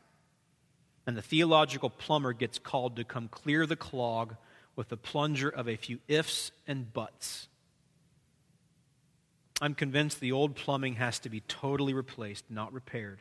[1.07, 4.35] And the theological plumber gets called to come clear the clog
[4.75, 7.47] with the plunger of a few ifs and buts.
[9.59, 13.19] I'm convinced the old plumbing has to be totally replaced, not repaired.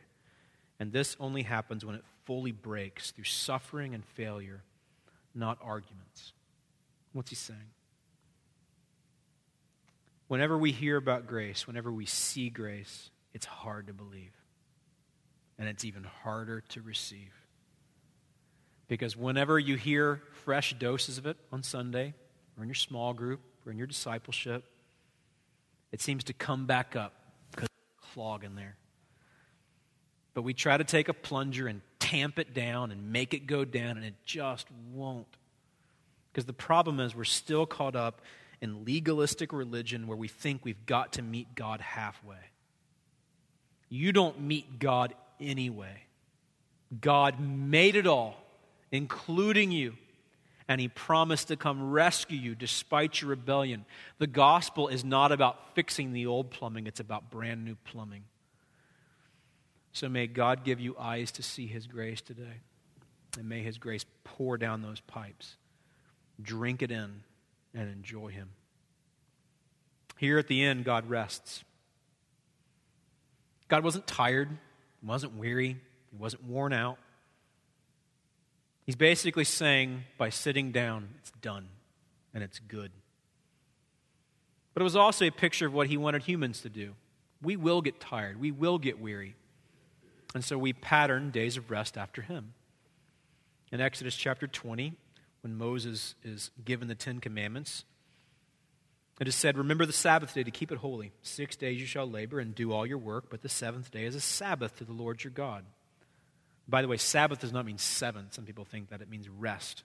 [0.79, 4.61] And this only happens when it fully breaks through suffering and failure,
[5.33, 6.33] not arguments.
[7.13, 7.71] What's he saying?
[10.27, 14.36] Whenever we hear about grace, whenever we see grace, it's hard to believe.
[15.59, 17.33] And it's even harder to receive.
[18.87, 22.13] Because whenever you hear fresh doses of it on Sunday,
[22.57, 24.63] or in your small group, or in your discipleship,
[25.91, 27.13] it seems to come back up
[27.51, 27.69] because
[28.13, 28.77] clog in there.
[30.33, 33.65] But we try to take a plunger and tamp it down and make it go
[33.65, 35.27] down, and it just won't.
[36.31, 38.21] Because the problem is, we're still caught up
[38.61, 42.37] in legalistic religion where we think we've got to meet God halfway.
[43.89, 46.03] You don't meet God anyway.
[47.01, 48.35] God made it all,
[48.91, 49.93] including you,
[50.67, 53.85] and He promised to come rescue you despite your rebellion.
[54.17, 58.23] The gospel is not about fixing the old plumbing, it's about brand new plumbing.
[59.91, 62.61] So may God give you eyes to see His grace today,
[63.37, 65.55] and may His grace pour down those pipes
[66.41, 67.23] drink it in,
[67.73, 68.49] and enjoy Him.
[70.17, 71.63] Here at the end, God rests.
[73.67, 74.49] God wasn't tired,
[75.07, 75.77] He wasn't weary,
[76.11, 76.97] He wasn't worn out.
[78.85, 81.69] He's basically saying, by sitting down, it's done
[82.33, 82.91] and it's good.
[84.73, 86.93] But it was also a picture of what He wanted humans to do.
[87.41, 89.35] We will get tired, we will get weary.
[90.35, 92.53] And so we pattern days of rest after Him.
[93.71, 94.93] In Exodus chapter 20,
[95.39, 97.85] when Moses is given the Ten Commandments.
[99.19, 101.11] It is said, Remember the Sabbath day to keep it holy.
[101.23, 104.15] Six days you shall labor and do all your work, but the seventh day is
[104.15, 105.63] a Sabbath to the Lord your God.
[106.67, 108.27] By the way, Sabbath does not mean seven.
[108.31, 109.83] Some people think that it means rest.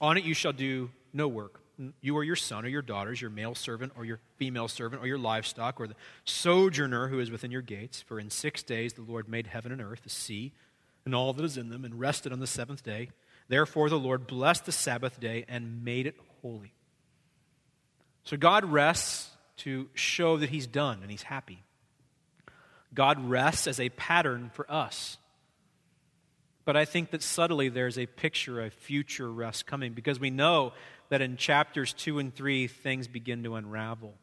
[0.00, 1.60] On it you shall do no work.
[2.00, 5.06] You or your son or your daughters, your male servant or your female servant or
[5.06, 8.02] your livestock or the sojourner who is within your gates.
[8.02, 10.52] For in six days the Lord made heaven and earth, the sea,
[11.04, 13.10] and all that is in them, and rested on the seventh day.
[13.48, 16.73] Therefore, the Lord blessed the Sabbath day and made it holy.
[18.24, 21.62] So God rests to show that He's done and He's happy.
[22.94, 25.18] God rests as a pattern for us.
[26.64, 30.72] But I think that subtly there's a picture of future rest coming because we know
[31.10, 34.14] that in chapters 2 and 3, things begin to unravel.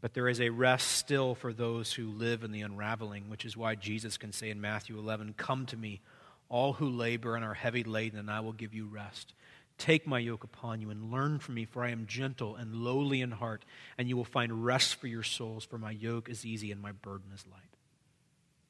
[0.00, 3.56] But there is a rest still for those who live in the unraveling, which is
[3.56, 6.00] why Jesus can say in Matthew 11, Come to me,
[6.48, 9.34] all who labor and are heavy laden, and I will give you rest.
[9.80, 13.22] Take my yoke upon you and learn from me, for I am gentle and lowly
[13.22, 13.64] in heart,
[13.96, 16.92] and you will find rest for your souls, for my yoke is easy and my
[16.92, 17.62] burden is light.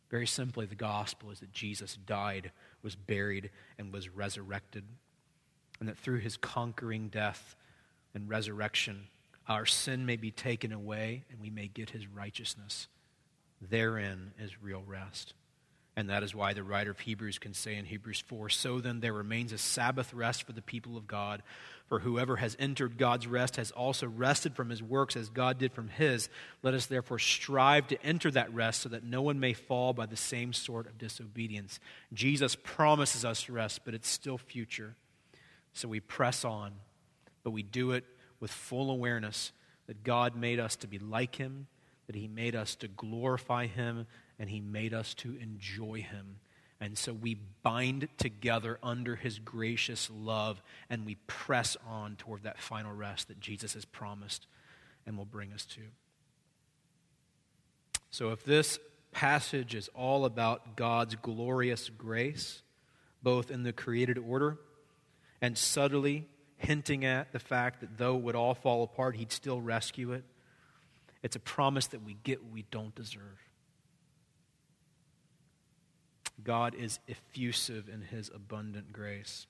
[0.09, 4.85] Very simply, the gospel is that Jesus died, was buried, and was resurrected,
[5.81, 7.57] and that through his conquering death
[8.15, 9.09] and resurrection,
[9.49, 12.87] our sin may be taken away and we may get his righteousness.
[13.61, 15.35] Therein is real rest.
[15.97, 19.01] And that is why the writer of Hebrews can say in Hebrews 4 So then
[19.01, 21.43] there remains a Sabbath rest for the people of God.
[21.89, 25.73] For whoever has entered God's rest has also rested from his works as God did
[25.73, 26.29] from his.
[26.63, 30.07] Let us therefore strive to enter that rest so that no one may fall by
[30.07, 31.81] the same sort of disobedience.
[32.13, 34.95] Jesus promises us rest, but it's still future.
[35.73, 36.73] So we press on,
[37.43, 38.05] but we do it
[38.39, 39.51] with full awareness
[39.89, 41.67] that God made us to be like Him,
[42.07, 44.07] that He made us to glorify Him,
[44.41, 46.41] and He made us to enjoy Him.
[46.81, 52.59] And so we bind together under His gracious love and we press on toward that
[52.59, 54.47] final rest that Jesus has promised
[55.07, 55.83] and will bring us to.
[58.11, 58.79] So if this
[59.13, 62.63] passage is all about God's glorious grace,
[63.23, 64.57] both in the created order
[65.43, 66.27] and subtly
[66.57, 70.25] hinting at the fact that though it would all fall apart, He'd still rescue it,
[71.23, 73.50] it's a promise that we get we don't deserve.
[76.45, 79.47] God is effusive in his abundant grace.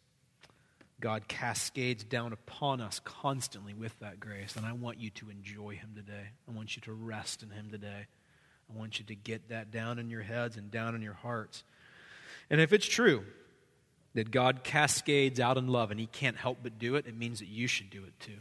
[1.00, 4.56] God cascades down upon us constantly with that grace.
[4.56, 6.28] And I want you to enjoy him today.
[6.48, 8.06] I want you to rest in him today.
[8.68, 11.64] I want you to get that down in your heads and down in your hearts.
[12.50, 13.24] And if it's true
[14.14, 17.38] that God cascades out in love and he can't help but do it, it means
[17.38, 18.38] that you should do it too.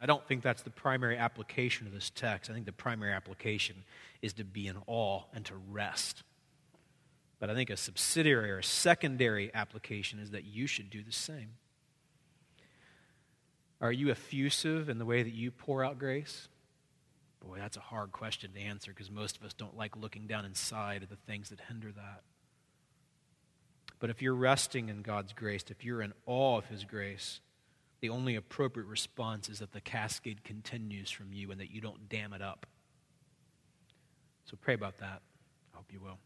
[0.00, 2.50] I don't think that's the primary application of this text.
[2.50, 3.84] I think the primary application
[4.22, 6.22] is to be in awe and to rest
[7.38, 11.12] but I think a subsidiary or a secondary application is that you should do the
[11.12, 11.50] same.
[13.80, 16.48] Are you effusive in the way that you pour out grace?
[17.46, 20.44] Boy, that's a hard question to answer because most of us don't like looking down
[20.44, 22.22] inside at the things that hinder that.
[23.98, 27.40] But if you're resting in God's grace, if you're in awe of His grace,
[28.00, 32.08] the only appropriate response is that the cascade continues from you and that you don't
[32.08, 32.66] dam it up.
[34.44, 35.22] So pray about that.
[35.72, 36.18] I hope you will.